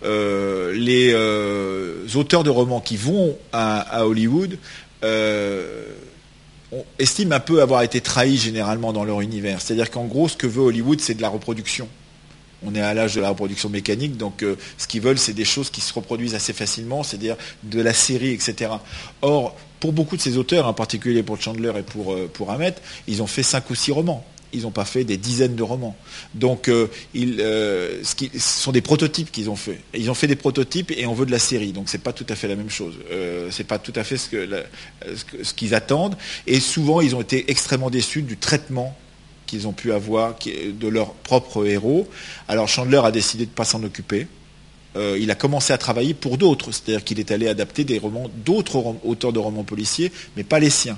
les 0.03 1.13
auteurs 2.15 2.43
de 2.43 2.49
romans 2.49 2.81
qui 2.81 2.97
vont 2.97 3.37
à, 3.51 4.05
Hollywood 4.05 4.57
estiment 6.99 7.35
un 7.35 7.39
peu 7.39 7.61
avoir 7.61 7.81
été 7.81 8.01
trahis 8.01 8.37
généralement 8.37 8.93
dans 8.93 9.03
leur 9.03 9.21
univers. 9.21 9.61
C'est-à-dire 9.61 9.89
qu'en 9.89 10.05
gros, 10.05 10.27
ce 10.27 10.37
que 10.37 10.45
veut 10.47 10.61
Hollywood, 10.61 11.01
c'est 11.01 11.15
de 11.15 11.21
la 11.21 11.29
reproduction. 11.29 11.87
On 12.65 12.75
est 12.75 12.81
à 12.81 12.93
l'âge 12.93 13.15
de 13.15 13.21
la 13.21 13.29
reproduction 13.29 13.69
mécanique, 13.69 14.17
donc 14.17 14.43
ce 14.77 14.87
qu'ils 14.87 15.01
veulent, 15.01 15.17
c'est 15.17 15.33
des 15.33 15.45
choses 15.45 15.69
qui 15.69 15.81
se 15.81 15.93
reproduisent 15.93 16.35
assez 16.35 16.53
facilement, 16.53 17.03
c'est-à-dire 17.03 17.37
de 17.63 17.81
la 17.81 17.93
série, 17.93 18.31
etc. 18.31 18.71
Or, 19.21 19.55
pour 19.79 19.93
beaucoup 19.93 20.17
de 20.17 20.21
ces 20.21 20.37
auteurs, 20.37 20.67
en 20.67 20.73
particulier 20.73 21.23
pour 21.23 21.41
Chandler 21.41 21.71
et 21.77 21.83
pour, 21.83 22.13
euh, 22.13 22.29
pour 22.31 22.55
ils 23.07 23.21
ont 23.21 23.27
fait 23.27 23.43
cinq 23.43 23.69
ou 23.69 23.75
six 23.75 23.91
romans. 23.91 24.25
Ils 24.51 24.63
n'ont 24.63 24.71
pas 24.71 24.85
fait 24.85 25.03
des 25.03 25.17
dizaines 25.17 25.55
de 25.55 25.61
romans. 25.61 25.95
Donc, 26.33 26.69
euh, 26.69 26.87
euh, 27.15 28.01
ce, 28.03 28.39
sont 28.39 28.71
des 28.71 28.81
prototypes 28.81 29.31
qu'ils 29.31 29.47
ont 29.51 29.55
fait. 29.55 29.79
Ils 29.93 30.09
ont 30.09 30.15
fait 30.15 30.25
des 30.25 30.35
prototypes 30.35 30.91
et 30.91 31.05
on 31.05 31.13
veut 31.13 31.27
de 31.27 31.31
la 31.31 31.37
série. 31.37 31.71
Donc, 31.71 31.87
ce 31.87 31.97
n'est 31.97 32.03
pas 32.03 32.13
tout 32.13 32.25
à 32.27 32.35
fait 32.35 32.47
la 32.47 32.55
même 32.55 32.71
chose. 32.71 32.95
Ce 33.11 33.55
n'est 33.55 33.67
pas 33.67 33.77
tout 33.77 33.93
à 33.95 34.03
fait 34.03 34.17
ce 34.17 35.53
qu'ils 35.53 35.75
attendent. 35.75 36.17
Et 36.47 36.59
souvent, 36.59 36.99
ils 36.99 37.15
ont 37.15 37.21
été 37.21 37.51
extrêmement 37.51 37.91
déçus 37.91 38.23
du 38.23 38.37
traitement 38.37 38.97
qu'ils 39.49 39.67
ont 39.67 39.73
pu 39.73 39.91
avoir 39.91 40.35
de 40.45 40.87
leurs 40.87 41.13
propres 41.13 41.65
héros. 41.65 42.07
Alors, 42.47 42.67
Chandler 42.67 43.01
a 43.03 43.11
décidé 43.11 43.45
de 43.45 43.49
ne 43.49 43.55
pas 43.55 43.65
s'en 43.65 43.83
occuper. 43.83 44.27
Euh, 44.95 45.17
il 45.19 45.29
a 45.31 45.35
commencé 45.35 45.73
à 45.73 45.77
travailler 45.77 46.13
pour 46.13 46.37
d'autres, 46.37 46.71
c'est-à-dire 46.71 47.03
qu'il 47.03 47.19
est 47.19 47.31
allé 47.31 47.47
adapter 47.47 47.83
des 47.83 47.99
romans 47.99 48.29
d'autres 48.45 48.95
auteurs 49.03 49.33
de 49.33 49.39
romans 49.39 49.63
policiers, 49.63 50.11
mais 50.35 50.43
pas 50.43 50.59
les 50.59 50.71
siens, 50.71 50.97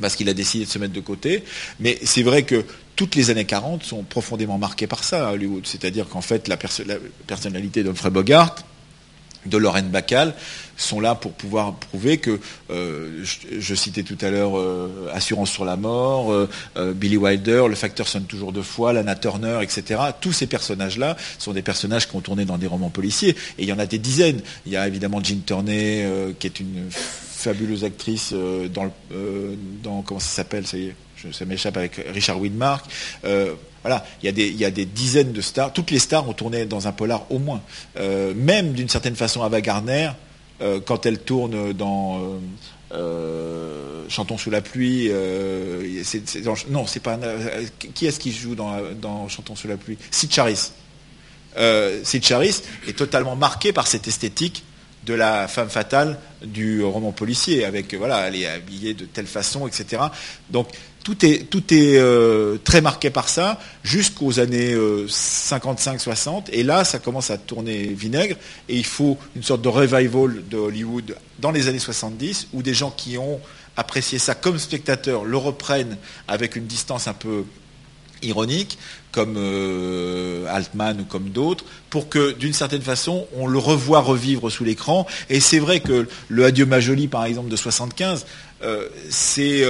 parce 0.00 0.14
qu'il 0.14 0.28
a 0.28 0.34
décidé 0.34 0.66
de 0.66 0.70
se 0.70 0.78
mettre 0.78 0.92
de 0.92 1.00
côté. 1.00 1.42
Mais 1.80 1.98
c'est 2.02 2.22
vrai 2.22 2.42
que 2.42 2.64
toutes 2.94 3.14
les 3.14 3.30
années 3.30 3.46
40 3.46 3.82
sont 3.82 4.02
profondément 4.02 4.58
marquées 4.58 4.86
par 4.86 5.04
ça 5.04 5.32
Hollywood, 5.32 5.66
c'est-à-dire 5.66 6.06
qu'en 6.08 6.20
fait 6.20 6.48
la, 6.48 6.58
la 6.86 6.98
personnalité 7.26 7.82
d'Humphrey 7.82 8.10
Bogart, 8.10 8.56
de 9.46 9.56
Lorraine 9.56 9.88
Bacal 9.88 10.34
sont 10.76 11.00
là 11.00 11.14
pour 11.14 11.32
pouvoir 11.32 11.74
prouver 11.74 12.18
que, 12.18 12.40
euh, 12.70 13.24
je, 13.24 13.74
citais 13.74 14.02
tout 14.02 14.18
à 14.20 14.30
l'heure 14.30 14.58
euh, 14.58 15.10
Assurance 15.12 15.50
sur 15.50 15.64
la 15.64 15.76
mort, 15.76 16.32
euh, 16.32 16.48
Billy 16.94 17.16
Wilder, 17.16 17.66
le 17.68 17.74
facteur 17.74 18.08
sonne 18.08 18.24
toujours 18.24 18.52
deux 18.52 18.62
fois, 18.62 18.92
Lana 18.92 19.14
Turner, 19.14 19.60
etc. 19.62 20.00
Tous 20.20 20.32
ces 20.32 20.46
personnages-là 20.46 21.16
sont 21.38 21.52
des 21.52 21.62
personnages 21.62 22.08
qui 22.08 22.16
ont 22.16 22.20
tourné 22.20 22.44
dans 22.44 22.58
des 22.58 22.66
romans 22.66 22.90
policiers. 22.90 23.36
Et 23.58 23.62
il 23.62 23.68
y 23.68 23.72
en 23.72 23.78
a 23.78 23.86
des 23.86 23.98
dizaines. 23.98 24.40
Il 24.66 24.72
y 24.72 24.76
a 24.76 24.86
évidemment 24.86 25.22
Jean 25.22 25.40
Turney, 25.44 26.06
qui 26.38 26.46
est 26.46 26.60
une 26.60 26.88
fabuleuse 26.90 27.84
actrice 27.84 28.32
dans, 28.72 28.92
dans 29.82 30.02
comment 30.02 30.20
ça 30.20 30.28
s'appelle, 30.28 30.66
ça 30.66 30.78
y 30.78 30.86
est, 30.86 30.94
ça 31.30 31.44
m'échappe 31.44 31.76
avec 31.76 32.00
Richard 32.12 32.40
Widmark. 32.40 32.84
Voilà, 33.82 34.04
il 34.22 34.26
y, 34.26 34.64
a 34.64 34.70
des, 34.70 34.84
dizaines 34.84 35.32
de 35.32 35.40
stars. 35.40 35.72
Toutes 35.72 35.90
les 35.90 35.98
stars 35.98 36.28
ont 36.28 36.32
tourné 36.32 36.66
dans 36.66 36.86
un 36.86 36.92
polar 36.92 37.26
au 37.30 37.40
moins. 37.40 37.60
Euh, 37.96 38.32
même 38.34 38.72
d'une 38.72 38.88
certaine 38.88 39.16
façon, 39.16 39.42
Ava 39.42 39.60
Gardner, 39.60 40.10
euh, 40.60 40.80
quand 40.80 41.04
elle 41.04 41.18
tourne 41.18 41.72
dans 41.72 42.38
euh, 42.92 44.04
Chantons 44.08 44.38
sous 44.38 44.50
la 44.50 44.60
pluie, 44.60 45.10
non, 46.70 46.86
c'est 46.86 47.00
pas. 47.00 47.18
qui 47.94 48.06
est-ce 48.06 48.20
qui 48.20 48.32
joue 48.32 48.54
dans, 48.54 49.28
Chantons 49.28 49.56
sous 49.56 49.68
la 49.68 49.76
pluie? 49.76 49.98
Sid 50.12 50.32
Charis. 50.32 50.70
Sid 52.04 52.24
Charis 52.24 52.62
est 52.86 52.96
totalement 52.96 53.34
marqué 53.34 53.72
par 53.72 53.88
cette 53.88 54.06
esthétique 54.06 54.62
de 55.06 55.14
la 55.14 55.48
femme 55.48 55.68
fatale 55.68 56.18
du 56.44 56.84
roman 56.84 57.10
policier, 57.10 57.64
avec 57.64 57.92
voilà, 57.94 58.28
elle 58.28 58.36
est 58.36 58.46
habillée 58.46 58.94
de 58.94 59.04
telle 59.04 59.26
façon, 59.26 59.66
etc. 59.66 60.02
Donc 60.50 60.68
tout 61.02 61.24
est, 61.24 61.50
tout 61.50 61.74
est 61.74 61.96
euh, 61.96 62.58
très 62.62 62.80
marqué 62.80 63.10
par 63.10 63.28
ça 63.28 63.58
jusqu'aux 63.82 64.38
années 64.38 64.74
55-60. 64.74 66.28
Euh, 66.28 66.40
et 66.52 66.62
là, 66.62 66.84
ça 66.84 66.98
commence 66.98 67.30
à 67.30 67.38
tourner 67.38 67.86
vinaigre. 67.86 68.36
Et 68.68 68.76
il 68.76 68.84
faut 68.84 69.18
une 69.34 69.42
sorte 69.42 69.62
de 69.62 69.68
revival 69.68 70.42
de 70.48 70.56
Hollywood 70.56 71.16
dans 71.40 71.50
les 71.50 71.68
années 71.68 71.78
70 71.78 72.48
où 72.52 72.62
des 72.62 72.74
gens 72.74 72.90
qui 72.90 73.18
ont 73.18 73.40
apprécié 73.76 74.18
ça 74.18 74.34
comme 74.34 74.58
spectateurs 74.58 75.24
le 75.24 75.36
reprennent 75.36 75.96
avec 76.28 76.56
une 76.56 76.66
distance 76.66 77.08
un 77.08 77.14
peu 77.14 77.44
ironique, 78.22 78.78
comme 79.10 79.34
euh, 79.36 80.46
Altman 80.48 81.00
ou 81.00 81.04
comme 81.04 81.30
d'autres, 81.30 81.64
pour 81.90 82.08
que 82.08 82.32
d'une 82.32 82.52
certaine 82.52 82.82
façon, 82.82 83.26
on 83.36 83.48
le 83.48 83.58
revoit 83.58 84.00
revivre 84.00 84.50
sous 84.50 84.62
l'écran. 84.62 85.06
Et 85.28 85.40
c'est 85.40 85.58
vrai 85.58 85.80
que 85.80 86.06
le 86.28 86.44
Adieu 86.44 86.64
Majoli, 86.64 87.08
par 87.08 87.24
exemple, 87.24 87.48
de 87.48 87.56
75, 87.56 88.24
c'est 89.10 89.64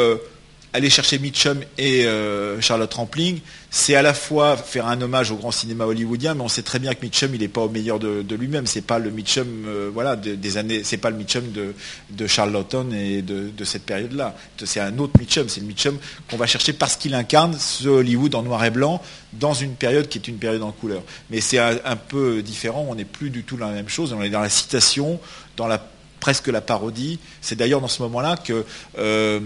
aller 0.72 0.88
chercher 0.88 1.18
Mitchum 1.18 1.60
et 1.76 2.06
euh, 2.06 2.60
Charlotte 2.60 2.92
Rampling, 2.94 3.40
c'est 3.70 3.94
à 3.94 4.02
la 4.02 4.14
fois 4.14 4.56
faire 4.56 4.86
un 4.86 5.00
hommage 5.00 5.30
au 5.30 5.36
grand 5.36 5.50
cinéma 5.50 5.84
hollywoodien, 5.84 6.34
mais 6.34 6.42
on 6.42 6.48
sait 6.48 6.62
très 6.62 6.78
bien 6.78 6.94
que 6.94 7.02
Mitchum, 7.02 7.34
il 7.34 7.40
n'est 7.40 7.48
pas 7.48 7.62
au 7.62 7.68
meilleur 7.68 7.98
de, 7.98 8.34
lui-même. 8.34 8.66
C'est 8.66 8.82
pas 8.82 8.98
le 8.98 9.10
Mitchum, 9.10 9.46
euh, 9.66 9.90
voilà, 9.92 10.16
des 10.16 10.56
années, 10.56 10.82
c'est 10.84 10.96
pas 10.96 11.10
le 11.10 11.16
Mitchum 11.16 11.52
de, 11.52 11.74
de 12.10 12.26
Charlotten 12.26 12.92
et 12.92 13.22
de, 13.22 13.64
cette 13.64 13.84
période-là. 13.84 14.34
C'est 14.64 14.80
un 14.80 14.98
autre 14.98 15.12
Mitchum. 15.18 15.48
C'est 15.48 15.60
le 15.60 15.66
Mitchum 15.66 15.98
qu'on 16.30 16.36
va 16.36 16.46
chercher 16.46 16.72
parce 16.72 16.96
qu'il 16.96 17.14
incarne 17.14 17.56
ce 17.58 17.88
Hollywood 17.88 18.34
en 18.34 18.42
noir 18.42 18.64
et 18.64 18.70
blanc 18.70 19.00
dans 19.34 19.54
une 19.54 19.74
période 19.74 20.08
qui 20.08 20.18
est 20.18 20.28
une 20.28 20.38
période 20.38 20.62
en 20.62 20.72
couleur. 20.72 21.02
Mais 21.30 21.40
c'est 21.40 21.58
un, 21.58 21.96
peu 21.96 22.42
différent. 22.42 22.86
On 22.88 22.94
n'est 22.94 23.04
plus 23.04 23.30
du 23.30 23.44
tout 23.44 23.56
dans 23.56 23.68
la 23.68 23.74
même 23.74 23.88
chose. 23.88 24.12
On 24.12 24.22
est 24.22 24.30
dans 24.30 24.40
la 24.40 24.50
citation, 24.50 25.20
dans 25.56 25.66
la 25.66 25.82
presque 26.20 26.48
la 26.48 26.60
parodie. 26.60 27.18
C'est 27.40 27.56
d'ailleurs 27.56 27.80
dans 27.80 27.88
ce 27.88 28.02
moment-là 28.02 28.36
que 28.36 28.64
euh, 28.98 29.40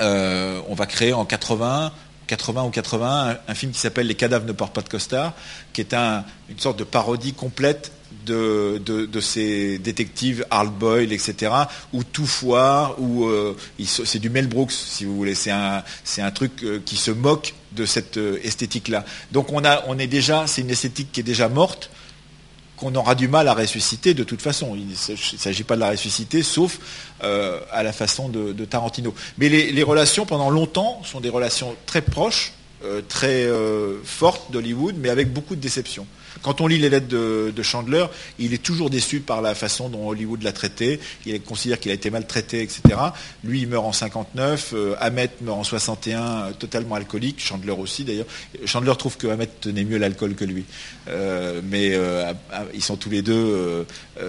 euh, 0.00 0.60
on 0.68 0.74
va 0.74 0.86
créer 0.86 1.12
en 1.12 1.24
80, 1.24 1.92
80 2.26 2.64
ou 2.64 2.70
80 2.70 3.38
un, 3.46 3.54
film 3.54 3.72
qui 3.72 3.78
s'appelle 3.78 4.06
Les 4.06 4.14
cadavres 4.14 4.46
ne 4.46 4.52
portent 4.52 4.74
pas 4.74 4.82
de 4.82 4.88
costard, 4.88 5.32
qui 5.72 5.80
est 5.80 5.94
une 5.94 6.58
sorte 6.58 6.78
de 6.78 6.84
parodie 6.84 7.32
complète 7.32 7.92
de, 8.26 9.20
ces 9.20 9.78
détectives 9.78 10.44
hard 10.50 10.72
boil, 10.72 11.12
etc., 11.12 11.52
où 11.92 12.04
tout 12.04 12.26
foire, 12.26 12.96
euh, 13.00 13.56
c'est 13.84 14.18
du 14.18 14.30
Mel 14.30 14.46
Brooks, 14.46 14.72
si 14.72 15.04
vous 15.04 15.16
voulez. 15.16 15.34
C'est 15.34 15.50
un, 15.50 16.30
truc 16.30 16.62
euh, 16.62 16.80
qui 16.84 16.96
se 16.96 17.10
moque 17.10 17.54
de 17.72 17.84
cette 17.84 18.18
esthétique-là. 18.42 19.04
Donc 19.32 19.48
c'est 20.46 20.60
une 20.60 20.70
esthétique 20.70 21.12
qui 21.12 21.20
est 21.20 21.24
déjà 21.24 21.48
morte, 21.48 21.90
qu'on 22.80 22.94
aura 22.94 23.14
du 23.14 23.28
mal 23.28 23.46
à 23.46 23.54
ressusciter 23.54 24.14
de 24.14 24.24
toute 24.24 24.40
façon. 24.40 24.74
Il 24.74 24.88
ne 24.88 25.16
s'agit 25.38 25.64
pas 25.64 25.74
de 25.76 25.80
la 25.80 25.90
ressusciter, 25.90 26.42
sauf 26.42 26.78
euh, 27.22 27.60
à 27.70 27.82
la 27.82 27.92
façon 27.92 28.28
de, 28.28 28.64
Tarantino. 28.64 29.14
Mais 29.38 29.48
les, 29.48 29.82
relations, 29.82 30.24
pendant 30.24 30.50
longtemps, 30.50 31.02
sont 31.04 31.20
des 31.20 31.28
relations 31.28 31.76
très 31.86 32.00
proches, 32.00 32.52
euh, 32.84 33.02
très 33.06 33.44
euh, 33.44 33.98
fortes 34.02 34.50
d'Hollywood, 34.50 34.96
mais 34.98 35.10
avec 35.10 35.32
beaucoup 35.32 35.54
de 35.54 35.60
déceptions. 35.60 36.06
Quand 36.42 36.60
on 36.60 36.66
lit 36.66 36.78
les 36.78 36.88
lettres 36.88 37.08
de, 37.08 37.62
Chandler, 37.62 38.06
il 38.38 38.54
est 38.54 38.62
toujours 38.62 38.88
déçu 38.88 39.20
par 39.20 39.42
la 39.42 39.54
façon 39.54 39.88
dont 39.88 40.08
Hollywood 40.08 40.42
l'a 40.42 40.52
traité. 40.52 40.98
Il 41.26 41.40
considère 41.42 41.78
qu'il 41.78 41.90
a 41.90 41.94
été 41.94 42.10
maltraité, 42.10 42.62
etc. 42.62 42.82
Lui, 43.44 43.62
il 43.62 43.68
meurt 43.68 43.84
en 43.84 43.92
59. 43.92 44.72
Euh, 44.74 44.96
meurt 45.42 45.58
en 45.58 45.64
61, 45.64 46.22
euh, 46.22 46.50
totalement 46.58 46.94
alcoolique. 46.94 47.40
Chandler 47.40 47.72
aussi, 47.72 48.04
d'ailleurs. 48.04 48.26
Chandler 48.64 48.92
trouve 48.98 49.16
que 49.16 49.26
tenait 49.60 49.84
mieux 49.84 49.98
l'alcool 49.98 50.34
que 50.34 50.44
lui. 50.44 50.64
Euh, 51.08 51.60
mais 51.64 51.98
ils 52.74 52.82
sont 52.82 52.96
tous 52.96 53.10
les 53.10 53.22
deux 53.22 53.86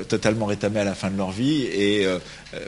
totalement 0.07 0.45
rétamés 0.45 0.79
à 0.79 0.83
la 0.83 0.95
fin 0.95 1.09
de 1.09 1.17
leur 1.17 1.31
vie. 1.31 1.63
Et 1.63 2.05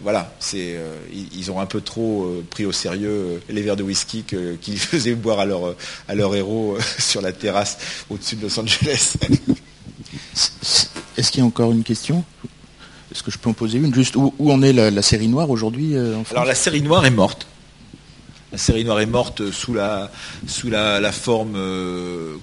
voilà, 0.01 0.33
ils, 0.53 1.51
ont 1.51 1.59
un 1.59 1.65
peu 1.65 1.81
trop 1.81 2.43
pris 2.49 2.65
au 2.65 2.71
sérieux 2.71 3.41
les 3.49 3.61
verres 3.61 3.75
de 3.75 3.83
whisky 3.83 4.23
qu'ils 4.23 4.79
faisaient 4.79 5.15
boire 5.15 5.39
à 5.39 5.45
leur, 5.45 5.75
à 6.07 6.15
leur 6.15 6.35
héros 6.35 6.77
sur 6.99 7.21
la 7.21 7.31
terrasse 7.31 7.77
au-dessus 8.09 8.35
de 8.35 8.43
Los 8.43 8.59
Angeles. 8.59 9.15
Est-ce 11.17 11.31
qu'il 11.31 11.39
y 11.39 11.43
a 11.43 11.45
encore 11.45 11.71
une 11.71 11.83
question? 11.83 12.23
Est-ce 13.11 13.23
que 13.23 13.31
je 13.31 13.37
peux 13.37 13.49
en 13.49 13.53
poser 13.53 13.77
une? 13.77 13.93
Juste 13.93 14.15
où, 14.15 14.33
en 14.39 14.61
est 14.61 14.73
la, 14.73 15.01
série 15.01 15.27
noire 15.27 15.49
aujourd'hui 15.49 15.95
Alors 16.31 16.45
la 16.45 16.55
série 16.55 16.81
noire 16.81 17.05
est 17.05 17.11
morte. 17.11 17.47
La 18.51 18.57
série 18.57 18.85
noire 18.85 18.99
est 18.99 19.07
morte 19.07 19.51
sous 19.51 19.73
la, 19.73 20.11
sous 20.47 20.69
la, 20.69 21.11
forme 21.11 21.57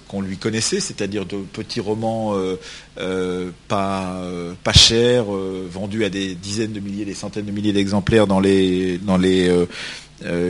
qu'on 0.09 0.21
lui 0.21 0.37
connaissait, 0.37 0.81
c'est-à-dire 0.81 1.25
de 1.25 1.38
petits 1.38 1.81
romans 1.81 2.37
pas, 3.69 4.21
pas 4.64 4.73
chers, 4.73 5.25
vendus 5.25 6.05
à 6.05 6.11
des 6.11 6.35
dizaines 6.35 6.73
de 6.73 6.81
milliers, 6.81 7.05
des 7.05 7.14
centaines 7.14 7.47
de 7.47 7.53
milliers 7.53 7.73
d'exemplaires 7.73 8.27
dans 8.27 8.40
les, 8.40 8.99
dans 8.99 9.19
les 9.19 9.53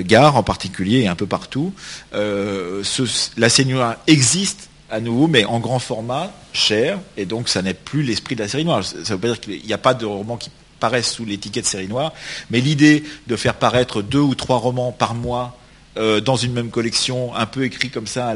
gares 0.01 0.37
en 0.37 0.43
particulier 0.43 1.01
et 1.01 1.09
un 1.09 1.15
peu 1.15 1.27
partout. 1.27 1.73
la 2.13 3.49
série 3.49 3.69
noire 3.69 3.97
existe 4.07 4.70
à 4.91 5.01
nouveau, 5.01 5.27
mais 5.27 5.45
en 5.45 5.61
grand 5.61 5.79
format, 5.79 6.33
cher, 6.53 6.99
et 7.17 7.27
donc 7.27 7.49
ça 7.49 7.63
n'est 7.63 7.75
plus 7.75 8.03
l'esprit 8.03 8.35
de 8.35 8.43
la 8.43 8.49
série 8.49 8.65
noire. 8.65 8.85
Ça 8.85 8.97
ne 8.97 9.05
veut 9.05 9.19
pas 9.19 9.29
dire 9.29 9.41
qu'il 9.41 9.65
n'y 9.65 9.73
a 9.73 9.79
pas 9.79 9.95
de 9.95 10.05
romans 10.05 10.37
qui 10.37 10.51
paraissent 10.81 11.13
sous 11.13 11.25
l'étiquette 11.25 11.67
série 11.67 11.89
noire, 11.89 12.13
mais 12.51 12.61
l'idée 12.61 13.05
de 13.27 13.37
faire 13.37 13.55
paraître 13.55 14.03
deux 14.03 14.19
ou 14.19 14.35
trois 14.35 14.59
romans 14.59 14.93
par 14.93 15.15
mois 15.15 15.57
euh, 15.97 16.21
dans 16.21 16.37
une 16.37 16.53
même 16.53 16.71
collection, 16.71 17.35
un 17.35 17.47
peu 17.47 17.65
écrit 17.65 17.91
comme 17.91 18.07
ça 18.07 18.35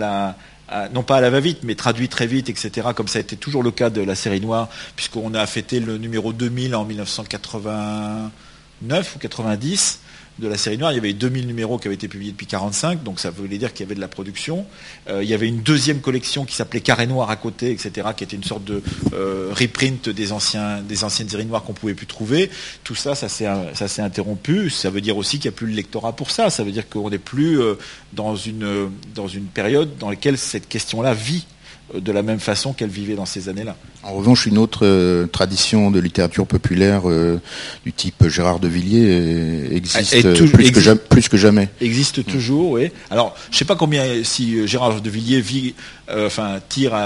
non 0.93 1.03
pas 1.03 1.19
à 1.19 1.21
la 1.21 1.31
va-vite, 1.31 1.59
mais 1.63 1.75
traduit 1.75 2.09
très 2.09 2.27
vite, 2.27 2.49
etc., 2.49 2.89
comme 2.97 3.09
ça 3.09 3.19
a 3.19 3.23
été 3.23 3.37
toujours 3.37 3.63
le 3.63 3.71
cas 3.71 3.91
de 3.91 4.01
la 4.01 4.15
série 4.15 4.41
noire, 4.41 4.71
puisqu'on 4.97 5.35
a 5.35 5.47
fêté 5.47 5.79
le 5.79 5.99
numéro 5.99 6.33
2000 6.33 6.75
en 6.75 6.85
1989 6.85 9.17
ou 9.17 9.19
90, 9.19 10.01
de 10.39 10.49
la 10.49 10.57
série 10.57 10.79
noire. 10.79 10.93
Il 10.93 10.97
y 10.97 10.99
avait 10.99 11.13
2000 11.13 11.47
numéros 11.47 11.79
qui 11.79 11.89
avaient 11.89 11.95
été 11.95 12.09
publiés 12.09 12.33
depuis 12.33 12.47
45, 12.47 13.03
donc 13.03 13.21
ça 13.21 13.31
voulait 13.31 13.59
dire 13.59 13.73
qu'il 13.73 13.85
y 13.85 13.87
avait 13.87 13.95
de 13.95 14.01
la 14.01 14.09
production. 14.09 14.67
Euh, 15.09 15.23
il 15.23 15.29
y 15.29 15.35
avait 15.35 15.49
une 15.49 15.63
deuxième 15.63 16.01
collection 16.01 16.45
qui 16.45 16.55
s'appelait 16.55 16.81
Carré 16.81 17.07
Noir 17.07 17.31
à 17.31 17.37
côté, 17.37 17.71
etc., 17.71 18.09
qui 18.17 18.25
était 18.25 18.37
une 18.37 18.45
sorte 18.45 18.65
de 18.65 18.83
euh, 19.13 19.53
reprint 19.53 20.09
des, 20.09 20.33
anciens, 20.33 20.81
des 20.81 21.05
anciennes 21.05 21.29
séries 21.29 21.47
noires 21.47 21.63
qu'on 21.63 21.73
pouvait 21.73 21.95
plus 21.95 22.07
trouver. 22.07 22.51
Tout 22.83 22.95
ça, 22.95 23.15
ça 23.15 23.29
s'est 23.29 24.03
interrompu. 24.03 24.71
Ça 24.71 24.91
veut 24.91 25.01
dire 25.01 25.17
aussi 25.17 25.39
qu'il 25.39 25.51
n'y 25.51 25.55
a 25.55 25.57
plus 25.57 25.67
le 25.69 25.75
lectorat 25.75 26.15
pour 26.15 26.31
ça. 26.31 26.51
Ça 26.51 26.65
veut 26.65 26.73
dire 26.73 26.89
qu'on 26.89 27.11
n'est 27.11 27.19
plus 27.19 27.61
euh, 27.61 27.75
dans, 28.13 28.37
une, 28.37 28.91
dans 29.15 29.29
une 29.29 29.47
période 29.47 29.97
dans 29.99 30.11
laquelle 30.11 30.39
cette 30.39 30.69
question-là 30.69 31.15
vit 31.15 31.47
de 31.93 32.13
la 32.13 32.23
même 32.23 32.41
façon 32.41 32.73
qu'elle 32.73 32.89
vivait 32.89 33.15
dans 33.15 33.27
ces 33.27 33.49
années-là. 33.49 33.77
En 34.03 34.15
revanche, 34.15 34.47
une 34.47 34.59
autre 34.59 34.81
euh, 34.85 35.27
tradition 35.27 35.91
de 35.91 36.01
littérature 36.01 36.47
populaire 36.47 37.03
euh, 37.05 37.41
du 37.85 37.93
type 37.93 38.27
Gérard 38.29 38.59
de 38.59 38.69
Villiers 38.69 39.07
euh, 39.09 39.77
existe, 39.77 40.51
plus, 40.53 41.29
que 41.29 41.37
jamais, 41.37 41.69
Existe 41.81 42.19
mm. 42.19 42.25
toujours, 42.25 42.71
oui. 42.73 42.91
Alors, 43.11 43.37
je 43.51 43.57
ne 43.57 43.59
sais 43.59 43.65
pas 43.65 43.77
combien 43.77 44.25
si 44.25 44.67
Gérard 44.67 45.01
de 45.01 45.11
Villiers 45.11 45.41
vit, 45.41 45.75
enfin, 46.11 46.61
tire 46.69 46.97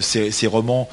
ses, 0.00 0.46
romans 0.46 0.88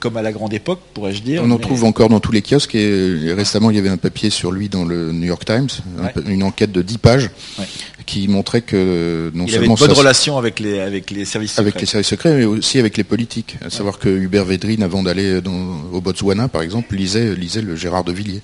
comme 0.00 0.16
à 0.16 0.22
la 0.22 0.32
grande 0.32 0.52
époque, 0.52 0.80
pourrais-je 0.94 1.22
dire. 1.22 1.42
On 1.44 1.50
en 1.50 1.58
trouve 1.58 1.84
encore 1.84 2.08
dans 2.08 2.20
tous 2.20 2.32
les 2.32 2.42
kiosques 2.42 2.74
et 2.74 3.32
récemment 3.32 3.70
il 3.70 3.76
y 3.76 3.78
avait 3.78 3.88
un 3.88 3.96
papier 3.96 4.30
sur 4.30 4.52
lui 4.52 4.68
dans 4.68 4.84
le 4.84 5.12
New 5.12 5.26
York 5.26 5.44
Times, 5.44 5.68
une 6.26 6.42
enquête 6.42 6.72
de 6.72 6.82
10 6.82 6.98
pages 6.98 7.30
qui 8.08 8.26
montrait 8.26 8.62
que 8.62 9.30
non 9.34 9.44
il 9.44 9.52
seulement 9.52 9.74
avait 9.74 9.82
une 9.82 9.88
bonne 9.88 9.98
relation 9.98 10.38
avec 10.38 10.60
les 10.60 10.80
avec 10.80 11.10
les 11.10 11.26
services 11.26 11.50
secrets. 11.50 11.68
avec 11.68 11.80
les 11.80 11.86
services 11.86 12.08
secrets, 12.08 12.34
mais 12.34 12.44
aussi 12.46 12.78
avec 12.78 12.96
les 12.96 13.04
politiques. 13.04 13.58
À 13.62 13.68
savoir 13.68 13.98
que 13.98 14.08
Hubert 14.08 14.46
Védrine, 14.46 14.82
avant 14.82 15.02
d'aller 15.02 15.40
au 15.92 16.00
Botswana, 16.00 16.48
par 16.48 16.62
exemple, 16.62 16.96
lisait 16.96 17.34
lisait 17.34 17.60
le 17.60 17.76
Gérard 17.76 18.04
de 18.04 18.12
Villiers. 18.12 18.40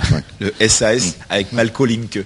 le 0.40 0.52
SAS 0.66 1.14
avec 1.30 1.52
Malco 1.52 1.86
Linke. 1.86 2.24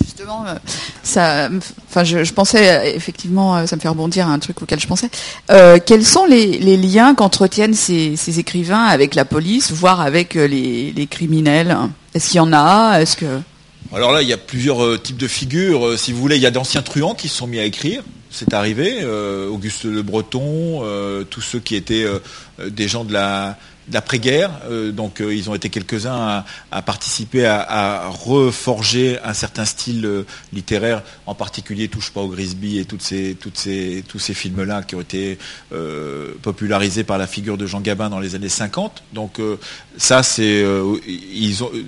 Justement, 0.00 0.44
euh, 0.46 0.54
ça, 1.02 1.48
enfin, 1.88 2.04
je, 2.04 2.32
pensais 2.32 2.70
euh, 2.70 2.94
effectivement, 2.94 3.56
euh, 3.56 3.66
ça 3.66 3.74
me 3.74 3.80
fait 3.80 3.88
rebondir 3.88 4.28
à 4.28 4.32
un 4.32 4.38
truc 4.38 4.62
auquel 4.62 4.78
je 4.78 4.86
pensais. 4.86 5.10
quels 5.84 6.04
sont 6.04 6.26
les, 6.26 6.76
liens 6.76 7.16
qu'entretiennent 7.16 7.74
ces, 7.74 8.38
écrivains 8.38 8.84
avec 8.84 9.16
la 9.16 9.24
police, 9.24 9.72
voire 9.72 10.00
avec 10.00 10.34
les, 10.34 10.92
les 10.92 11.06
criminels? 11.08 11.76
Est-ce 12.14 12.28
qu'il 12.28 12.36
y 12.36 12.40
en 12.40 12.52
a? 12.52 13.00
Est-ce 13.00 13.16
que 13.16 13.26
alors 13.92 14.12
là, 14.12 14.22
il 14.22 14.28
y 14.28 14.32
a 14.32 14.38
plusieurs 14.38 14.84
euh, 14.84 14.98
types 14.98 15.16
de 15.16 15.28
figures. 15.28 15.86
Euh, 15.86 15.96
si 15.96 16.12
vous 16.12 16.20
voulez, 16.20 16.36
il 16.36 16.42
y 16.42 16.46
a 16.46 16.50
d'anciens 16.50 16.82
truands 16.82 17.14
qui 17.14 17.28
se 17.28 17.36
sont 17.36 17.46
mis 17.46 17.58
à 17.58 17.64
écrire. 17.64 18.02
C'est 18.30 18.52
arrivé. 18.52 18.98
Euh, 19.02 19.48
Auguste 19.48 19.84
Le 19.84 20.02
Breton, 20.02 20.82
tous 21.30 21.40
ceux 21.40 21.60
qui 21.60 21.76
étaient 21.76 22.04
des 22.66 22.88
gens 22.88 23.04
de 23.04 23.12
la 23.12 23.56
d'après-guerre. 23.88 24.50
Euh, 24.70 24.92
donc 24.92 25.20
euh, 25.20 25.34
ils 25.34 25.50
ont 25.50 25.54
été 25.54 25.68
quelques-uns 25.68 26.44
à, 26.70 26.82
participer 26.82 27.46
à, 27.46 28.08
reforger 28.08 29.18
un 29.24 29.34
certain 29.34 29.64
style 29.64 30.06
euh, 30.06 30.26
littéraire, 30.52 31.02
en 31.26 31.34
particulier 31.34 31.88
Touche 31.88 32.10
pas 32.10 32.20
au 32.20 32.28
Grisby 32.28 32.78
et 32.78 32.84
toutes 32.84 33.02
ces, 33.02 33.34
toutes 33.34 33.58
ces, 33.58 34.04
tous 34.08 34.18
ces 34.18 34.34
films-là 34.34 34.82
qui 34.82 34.94
ont 34.94 35.00
été 35.00 35.38
popularisés 36.42 37.04
par 37.04 37.18
la 37.18 37.26
figure 37.26 37.58
de 37.58 37.66
Jean 37.66 37.80
Gabin 37.80 38.08
dans 38.08 38.20
les 38.20 38.34
années 38.34 38.48
50. 38.48 39.02
Donc 39.12 39.40
ça, 39.96 40.22
c'est 40.22 40.64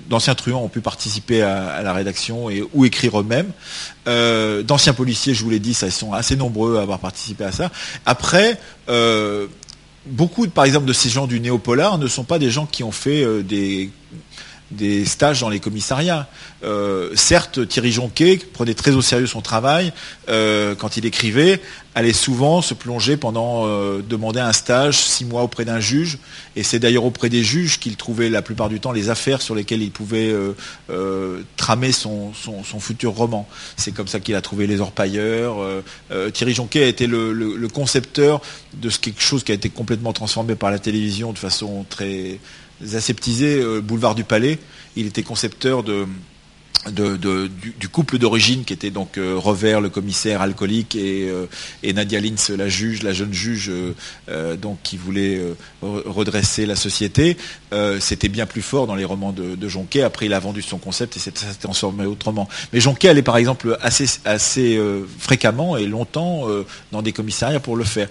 d'anciens 0.09 0.35
truands 0.35 0.63
ont 0.63 0.69
pu 0.69 0.81
participer 0.81 1.41
à, 1.41 1.81
la 1.81 1.93
rédaction 1.93 2.49
et 2.49 2.63
ou 2.73 2.85
écrire 2.85 3.19
eux-mêmes. 3.19 3.51
d'anciens 4.63 4.93
policiers, 4.93 5.33
je 5.33 5.43
vous 5.43 5.49
l'ai 5.49 5.59
dit, 5.59 5.73
ça, 5.73 5.87
ils 5.87 5.91
sont 5.91 6.13
assez 6.13 6.35
nombreux 6.35 6.77
à 6.77 6.81
avoir 6.81 6.99
participé 6.99 7.45
à 7.45 7.51
ça. 7.51 7.71
Après, 8.05 8.59
beaucoup, 10.09 10.47
par 10.47 10.65
exemple, 10.65 10.85
de 10.85 10.93
ces 10.93 11.09
gens 11.09 11.27
du 11.27 11.39
néopolar 11.39 11.97
ne 11.97 12.07
sont 12.07 12.23
pas 12.23 12.39
des 12.39 12.49
gens 12.49 12.65
qui 12.65 12.83
ont 12.83 12.91
fait 12.91 13.23
euh, 13.23 13.43
des, 13.43 13.89
des 14.71 15.05
stages 15.05 15.41
dans 15.41 15.49
les 15.49 15.59
commissariats. 15.59 16.27
Euh, 16.63 17.11
certes, 17.15 17.67
Thierry 17.67 17.91
Jonquet 17.91 18.39
prenait 18.53 18.73
très 18.73 18.91
au 18.91 19.01
sérieux 19.01 19.27
son 19.27 19.41
travail 19.41 19.93
euh, 20.29 20.75
quand 20.75 20.97
il 20.97 21.05
écrivait, 21.05 21.61
allait 21.95 22.13
souvent 22.13 22.61
se 22.61 22.73
plonger 22.73 23.17
pendant, 23.17 23.65
demander 24.01 24.39
un 24.39 24.53
stage 24.53 24.97
six 24.97 25.25
mois 25.25 25.41
auprès 25.41 25.65
d'un 25.65 25.79
juge, 25.79 26.19
et 26.55 26.61
c'est 26.61 26.77
d'ailleurs 26.77 27.05
auprès 27.05 27.29
des 27.29 27.43
juges 27.43 27.79
qu'il 27.79 27.95
trouvait 27.95 28.29
la 28.29 28.43
plupart 28.43 28.69
du 28.69 28.79
temps 28.79 28.91
les 28.91 29.09
affaires 29.09 29.41
sur 29.41 29.55
lesquelles 29.55 29.81
il 29.81 29.89
pouvait 29.89 30.31
tramer 31.55 31.91
son, 31.91 32.33
futur 32.79 33.13
roman. 33.13 33.49
C'est 33.77 33.93
comme 33.93 34.07
ça 34.07 34.19
qu'il 34.19 34.35
a 34.35 34.41
trouvé 34.41 34.67
les 34.67 34.79
orpailleurs. 34.79 35.57
Thierry 36.33 36.53
Jonquet 36.53 36.83
a 36.83 36.87
été 36.87 37.07
le 37.07 37.67
concepteur 37.67 38.41
de 38.75 38.89
quelque 38.89 39.21
chose 39.21 39.43
qui 39.43 39.51
a 39.51 39.55
été 39.55 39.69
complètement 39.69 40.13
transformé 40.13 40.55
par 40.55 40.71
la 40.71 40.79
télévision 40.79 41.33
de 41.33 41.39
façon 41.39 41.85
très 41.89 42.39
aseptisée, 42.93 43.59
euh, 43.61 43.81
Boulevard 43.81 44.15
du 44.15 44.23
Palais. 44.23 44.59
Il 44.95 45.05
était 45.05 45.23
concepteur 45.23 45.83
du, 46.91 47.89
couple 47.91 48.17
d'origine 48.17 48.63
qui 48.63 48.73
était 48.73 48.89
donc 48.89 49.17
euh, 49.17 49.35
Revers, 49.37 49.81
le 49.81 49.89
commissaire 49.89 50.41
alcoolique, 50.41 50.95
et, 50.95 51.29
euh, 51.29 51.45
Nadia 51.93 52.19
Lins, 52.19 52.55
la 52.57 52.69
juge, 52.69 53.03
la 53.03 53.13
jeune 53.13 53.33
juge, 53.33 53.71
euh, 54.29 54.55
qui 54.83 54.97
voulait 54.97 55.41
redresser 55.81 56.65
la 56.65 56.75
société. 56.75 57.37
C'était 57.99 58.29
bien 58.29 58.45
plus 58.45 58.61
fort 58.61 58.87
dans 58.87 58.95
les 58.95 59.05
romans 59.05 59.31
de, 59.31 59.67
Jonquet. 59.67 60.01
Après, 60.01 60.25
il 60.25 60.33
a 60.33 60.39
vendu 60.39 60.61
son 60.61 60.77
concept 60.77 61.17
et 61.17 61.19
ça 61.19 61.31
s'est 61.33 61.59
transformé 61.59 62.05
autrement. 62.05 62.47
Mais 62.71 62.79
Jonquet 62.79 63.09
allait 63.09 63.21
par 63.21 63.37
exemple 63.37 63.77
assez, 63.81 64.05
assez 64.25 64.79
fréquemment 65.19 65.75
et 65.77 65.85
longtemps 65.85 66.45
dans 66.91 67.01
des 67.01 67.11
commissariats 67.11 67.59
pour 67.59 67.75
le 67.75 67.83
faire. 67.83 68.07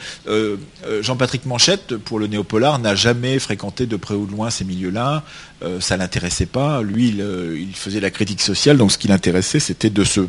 Jean-Patrick 1.00 1.46
Manchette, 1.46 1.96
pour 1.96 2.18
le 2.18 2.26
néopolar, 2.26 2.78
n'a 2.78 2.94
jamais 2.94 3.38
fréquenté 3.38 3.86
de 3.86 3.96
près 3.96 4.14
ou 4.14 4.26
de 4.26 4.32
loin 4.32 4.50
ces 4.50 4.64
milieux-là. 4.64 5.22
ça 5.80 5.96
l'intéressait 5.96 6.46
pas. 6.46 6.82
Lui, 6.82 7.08
il 7.08 7.74
faisait 7.74 8.00
la 8.00 8.10
critique 8.10 8.42
sociale 8.42 8.76
donc 8.76 8.92
ce 8.92 8.98
qui 8.98 9.08
l'intéressait, 9.08 9.60
c'était 9.60 9.90
de 9.90 10.04
se 10.04 10.20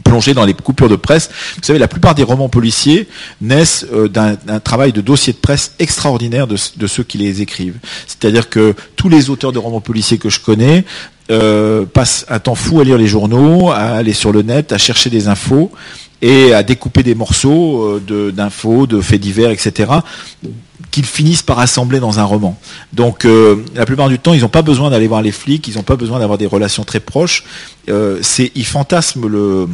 plonger 0.00 0.34
dans 0.34 0.44
les 0.44 0.54
coupures 0.54 0.88
de 0.88 0.96
presse. 0.96 1.30
Vous 1.56 1.62
savez, 1.62 1.78
la 1.78 1.88
plupart 1.88 2.14
des 2.14 2.22
romans 2.22 2.48
policiers 2.48 3.08
naissent 3.40 3.86
euh, 3.92 4.08
d'un 4.08 4.36
travail 4.60 4.92
de 4.92 5.00
dossier 5.00 5.32
de 5.32 5.38
presse 5.38 5.74
extraordinaire 5.78 6.46
de, 6.46 6.56
ceux 6.86 7.02
qui 7.02 7.18
les 7.18 7.42
écrivent. 7.42 7.78
C'est-à-dire 8.06 8.48
que 8.48 8.74
tous 8.96 9.08
les 9.08 9.30
auteurs 9.30 9.52
de 9.52 9.58
romans 9.58 9.80
policiers 9.80 10.18
que 10.18 10.30
je 10.30 10.40
connais 10.40 10.84
euh, 11.30 11.84
passent 11.86 12.26
un 12.28 12.40
temps 12.40 12.54
fou 12.54 12.80
à 12.80 12.84
lire 12.84 12.98
les 12.98 13.06
journaux, 13.06 13.70
à 13.70 13.78
aller 13.78 14.12
sur 14.12 14.32
le 14.32 14.42
net, 14.42 14.72
à 14.72 14.78
chercher 14.78 15.10
des 15.10 15.28
infos 15.28 15.70
et 16.22 16.52
à 16.52 16.62
découper 16.62 17.02
des 17.02 17.14
morceaux 17.14 18.00
euh, 18.10 18.32
d'infos, 18.32 18.86
de 18.86 19.00
faits 19.00 19.20
divers, 19.20 19.50
etc 19.50 19.90
qu'ils 20.90 21.06
finissent 21.06 21.42
par 21.42 21.60
assembler 21.60 22.00
dans 22.00 22.18
un 22.18 22.24
roman. 22.24 22.58
Donc 22.92 23.24
la 23.76 23.86
plupart 23.86 24.08
du 24.08 24.18
temps, 24.18 24.34
ils 24.34 24.40
n'ont 24.40 24.48
pas 24.48 24.62
besoin 24.62 24.90
d'aller 24.90 25.06
voir 25.06 25.22
les 25.22 25.30
flics, 25.30 25.68
ils 25.68 25.76
n'ont 25.76 25.84
pas 25.84 25.94
besoin 25.94 26.18
d'avoir 26.18 26.36
des 26.36 26.46
relations 26.46 26.82
très 26.82 26.98
proches. 26.98 27.44
C'est, 28.22 28.50
ils 28.56 28.66
fantasment 28.66 29.28
le, 29.28 29.68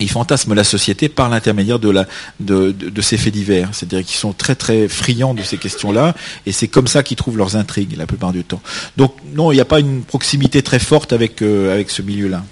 ils 0.00 0.10
fantasment 0.10 0.54
la 0.54 0.64
société 0.64 1.08
par 1.08 1.28
l'intermédiaire 1.28 1.78
de, 1.78 1.90
la, 1.90 2.06
de, 2.40 2.72
de, 2.72 3.02
ces 3.02 3.16
faits 3.16 3.32
divers. 3.32 3.70
C'est-à-dire 3.72 4.04
qu'ils 4.06 4.16
sont 4.16 4.32
très 4.32 4.54
très 4.54 4.88
friands 4.88 5.34
de 5.34 5.42
ces 5.42 5.56
questions-là, 5.56 6.14
et 6.46 6.52
c'est 6.52 6.68
comme 6.68 6.86
ça 6.86 7.02
qu'ils 7.02 7.16
trouvent 7.16 7.36
leurs 7.36 7.56
intrigues 7.56 7.96
la 7.96 8.06
plupart 8.06 8.32
du 8.32 8.44
temps. 8.44 8.62
Donc 8.96 9.14
non, 9.34 9.52
il 9.52 9.56
n'y 9.56 9.60
a 9.60 9.66
pas 9.66 9.80
une 9.80 10.02
proximité 10.02 10.62
très 10.62 10.78
forte 10.78 11.12
avec, 11.12 11.42
euh, 11.42 11.72
avec 11.72 11.90
ce 11.90 12.02
milieu-là. 12.02 12.44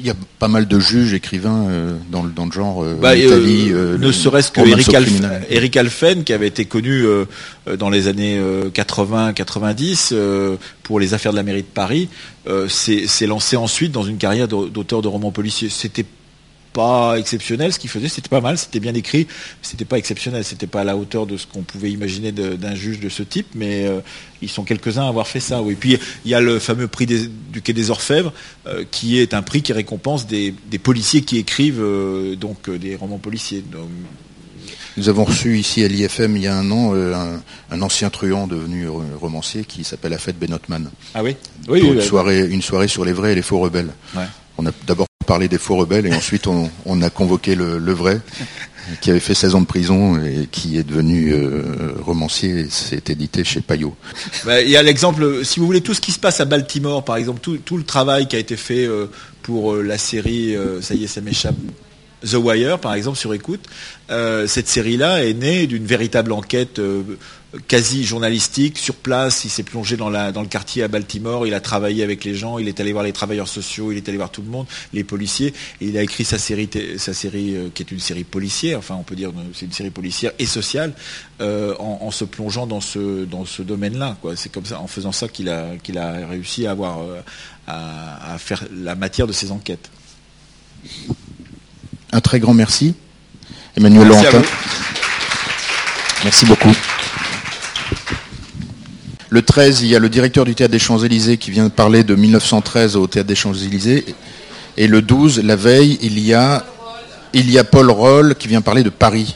Il 0.00 0.06
y 0.06 0.10
a 0.10 0.14
pas 0.40 0.48
mal 0.48 0.66
de 0.66 0.80
juges, 0.80 1.14
écrivains 1.14 1.68
euh, 1.68 1.96
dans, 2.10 2.24
le, 2.24 2.30
dans 2.32 2.46
le 2.46 2.52
genre 2.52 2.82
euh, 2.82 2.98
bah, 3.00 3.12
euh, 3.14 3.96
ne 3.96 4.10
serait-ce 4.10 4.50
que 4.50 4.60
Eric, 5.48 5.76
Alphen, 5.76 6.24
qui 6.24 6.32
avait 6.32 6.48
été 6.48 6.64
connu 6.64 7.04
dans 7.78 7.90
les 7.90 8.08
années 8.08 8.40
80-90 8.74 10.56
pour 10.82 10.98
les 10.98 11.14
affaires 11.14 11.30
de 11.30 11.36
la 11.36 11.44
mairie 11.44 11.62
de 11.62 11.66
Paris, 11.66 12.08
s'est 12.68 13.26
lancé 13.26 13.56
ensuite 13.56 13.92
dans 13.92 14.02
une 14.02 14.18
carrière 14.18 14.48
d'auteur 14.48 15.00
de 15.00 15.06
romans 15.06 15.30
policiers. 15.30 15.68
C'était 15.68 16.06
pas 16.74 17.16
exceptionnel. 17.18 17.72
Ce 17.72 17.78
qu'il 17.78 17.88
faisait, 17.88 18.08
c'était 18.08 18.28
pas 18.28 18.42
mal, 18.42 18.58
c'était 18.58 18.80
bien 18.80 18.92
écrit, 18.92 19.26
c'était 19.62 19.86
pas 19.86 19.96
exceptionnel, 19.96 20.44
c'était 20.44 20.66
pas 20.66 20.82
à 20.82 20.84
la 20.84 20.96
hauteur 20.96 21.24
de 21.24 21.38
ce 21.38 21.46
qu'on 21.46 21.62
pouvait 21.62 21.90
imaginer 21.90 22.32
d'un 22.32 22.74
juge 22.74 23.00
de 23.00 23.08
ce 23.08 23.22
type, 23.22 23.46
mais 23.54 23.86
euh, 23.86 24.00
ils 24.42 24.50
sont 24.50 24.64
quelques-uns 24.64 25.04
à 25.04 25.08
avoir 25.08 25.26
fait 25.26 25.40
ça. 25.40 25.62
Oui. 25.62 25.76
Puis 25.78 25.98
il 26.24 26.30
y 26.30 26.34
a 26.34 26.40
le 26.40 26.58
fameux 26.58 26.88
prix 26.88 27.06
du 27.06 27.62
Quai 27.62 27.72
des 27.72 27.90
Orfèvres, 27.90 28.32
euh, 28.66 28.84
qui 28.90 29.18
est 29.18 29.32
un 29.32 29.42
prix 29.42 29.62
qui 29.62 29.72
récompense 29.72 30.26
des, 30.26 30.52
policiers 30.82 31.22
qui 31.22 31.38
écrivent 31.38 31.80
euh, 31.80 32.34
donc 32.34 32.68
des 32.68 32.96
romans 32.96 33.18
policiers. 33.18 33.64
Nous 34.96 35.08
avons 35.08 35.24
reçu 35.24 35.58
ici 35.58 35.82
à 35.82 35.88
l'IFM 35.88 36.36
il 36.36 36.42
y 36.42 36.46
a 36.46 36.56
un 36.56 36.70
an 36.70 36.94
un, 36.94 37.82
ancien 37.82 38.10
truand 38.10 38.46
devenu 38.46 38.86
romancier 39.20 39.64
qui 39.64 39.82
s'appelle 39.84 40.12
Afed 40.12 40.36
Benotman. 40.38 40.90
Ah 41.14 41.22
oui, 41.22 41.36
oui, 41.68 41.80
une, 41.80 42.00
soirée, 42.00 42.46
une 42.46 42.62
soirée 42.62 42.88
sur 42.88 43.04
les 43.04 43.12
vrais 43.12 43.32
et 43.32 43.34
les 43.34 43.42
faux 43.42 43.60
rebelles. 43.60 43.92
On 44.56 44.66
a 44.66 44.70
d'abord 44.86 45.06
parlé 45.24 45.48
des 45.48 45.58
faux 45.58 45.76
rebelles 45.76 46.06
et 46.06 46.14
ensuite 46.14 46.46
on, 46.46 47.02
a 47.02 47.10
convoqué 47.10 47.54
le, 47.54 47.92
vrai 47.92 48.20
qui 49.00 49.10
avait 49.10 49.20
fait 49.20 49.34
16 49.34 49.54
ans 49.54 49.60
de 49.60 49.66
prison 49.66 50.22
et 50.22 50.46
qui 50.50 50.76
est 50.78 50.84
devenu 50.84 51.32
euh, 51.32 51.94
romancier 52.02 52.66
c'est 52.70 53.08
édité 53.10 53.42
chez 53.44 53.60
Payot. 53.60 53.96
Bah, 54.44 54.60
il 54.60 54.68
y 54.68 54.76
a 54.76 54.82
l'exemple, 54.82 55.44
si 55.44 55.58
vous 55.58 55.66
voulez, 55.66 55.80
tout 55.80 55.94
ce 55.94 56.00
qui 56.00 56.12
se 56.12 56.18
passe 56.18 56.40
à 56.40 56.44
Baltimore, 56.44 57.04
par 57.04 57.16
exemple, 57.16 57.40
tout, 57.40 57.76
le 57.76 57.84
travail 57.84 58.28
qui 58.28 58.36
a 58.36 58.38
été 58.38 58.56
fait 58.56 58.86
euh, 58.86 59.06
pour 59.42 59.74
euh, 59.74 59.82
la 59.82 59.98
série, 59.98 60.56
ça 60.80 60.94
y 60.94 61.04
est, 61.04 61.08
ça 61.08 61.20
m'échappe, 61.20 61.56
The 62.24 62.34
Wire, 62.34 62.78
par 62.78 62.94
exemple, 62.94 63.18
sur 63.18 63.34
écoute, 63.34 63.66
cette 64.08 64.68
série-là 64.68 65.24
est 65.24 65.34
née 65.34 65.66
d'une 65.66 65.84
véritable 65.86 66.32
enquête 66.32 66.80
quasi 67.68 68.04
journalistique 68.04 68.78
sur 68.78 68.94
place. 68.94 69.44
Il 69.44 69.50
s'est 69.50 69.62
plongé 69.62 69.96
dans, 69.96 70.10
le 70.10 70.46
quartier 70.46 70.82
à 70.82 70.88
Baltimore. 70.88 71.46
Il 71.46 71.54
a 71.54 71.60
travaillé 71.60 72.02
avec 72.02 72.24
les 72.24 72.34
gens. 72.34 72.58
Il 72.58 72.68
est 72.68 72.80
allé 72.80 72.92
voir 72.92 73.04
les 73.04 73.12
travailleurs 73.12 73.48
sociaux. 73.48 73.92
Il 73.92 73.96
est 73.96 74.08
allé 74.08 74.16
voir 74.16 74.30
tout 74.30 74.42
le 74.42 74.48
monde, 74.48 74.66
les 74.92 75.04
policiers. 75.04 75.54
Et 75.80 75.86
il 75.86 75.98
a 75.98 76.02
écrit 76.02 76.24
sa 76.24 76.38
série, 76.38 76.68
sa 76.98 77.14
série 77.14 77.56
euh, 77.56 77.68
qui 77.72 77.82
est 77.82 77.90
une 77.90 78.00
série 78.00 78.24
policière. 78.24 78.78
Enfin, 78.78 78.96
on 78.98 79.02
peut 79.02 79.16
dire 79.16 79.32
c'est 79.52 79.66
une 79.66 79.72
série 79.72 79.90
policière 79.90 80.32
et 80.38 80.46
sociale 80.46 80.92
euh, 81.40 81.74
en, 81.78 82.10
se 82.10 82.24
plongeant 82.24 82.66
dans 82.66 82.80
ce 82.80 83.62
domaine-là. 83.62 84.16
C'est 84.36 84.52
comme 84.52 84.66
ça, 84.66 84.80
en 84.80 84.86
faisant 84.86 85.12
ça, 85.12 85.28
qu'il 85.28 85.48
a 85.48 86.26
réussi 86.28 86.66
à 86.66 86.72
avoir 86.72 87.00
euh, 87.00 87.20
à, 87.66 88.36
faire 88.38 88.64
la 88.74 88.94
matière 88.94 89.26
de 89.26 89.32
ses 89.32 89.50
enquêtes. 89.50 89.90
Un 92.14 92.20
très 92.20 92.38
grand 92.38 92.54
merci, 92.54 92.94
Emmanuel 93.76 94.06
Laurentin. 94.06 94.40
Merci 96.22 96.46
beaucoup. 96.46 96.72
Le 99.30 99.42
13, 99.42 99.82
il 99.82 99.88
y 99.88 99.96
a 99.96 99.98
le 99.98 100.08
directeur 100.08 100.44
du 100.44 100.54
Théâtre 100.54 100.70
des 100.70 100.78
Champs-Élysées 100.78 101.38
qui 101.38 101.50
vient 101.50 101.64
de 101.64 101.70
parler 101.70 102.04
de 102.04 102.14
1913 102.14 102.94
au 102.94 103.08
Théâtre 103.08 103.26
des 103.26 103.34
Champs-Élysées. 103.34 104.14
Et 104.76 104.86
le 104.86 105.02
12, 105.02 105.42
la 105.42 105.56
veille, 105.56 105.98
il 106.02 106.20
y 106.20 106.32
a, 106.34 106.64
il 107.32 107.50
y 107.50 107.58
a 107.58 107.64
Paul 107.64 107.90
Roll 107.90 108.36
qui 108.36 108.46
vient 108.46 108.60
parler 108.62 108.84
de 108.84 108.90
Paris. 108.90 109.34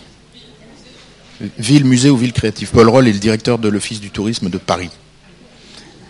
Ville, 1.59 1.85
musée 1.85 2.11
ou 2.11 2.17
ville 2.17 2.33
créative. 2.33 2.71
Paul 2.71 2.89
Roll 2.89 3.09
est 3.09 3.13
le 3.13 3.19
directeur 3.19 3.59
de 3.59 3.69
l'Office 3.69 3.99
du 3.99 4.13
tourisme 4.13 4.51
de 4.51 4.59
Paris. 4.59 4.91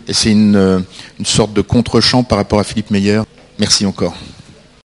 Et 0.07 0.13
c'est 0.13 0.29
une, 0.29 0.85
une 1.17 1.25
sorte 1.25 1.53
de 1.53 1.61
contre-champ 1.61 2.21
par 2.21 2.37
rapport 2.37 2.59
à 2.59 2.63
Philippe 2.63 2.91
Meyer. 2.91 3.21
Merci 3.57 3.87
encore. 3.87 4.15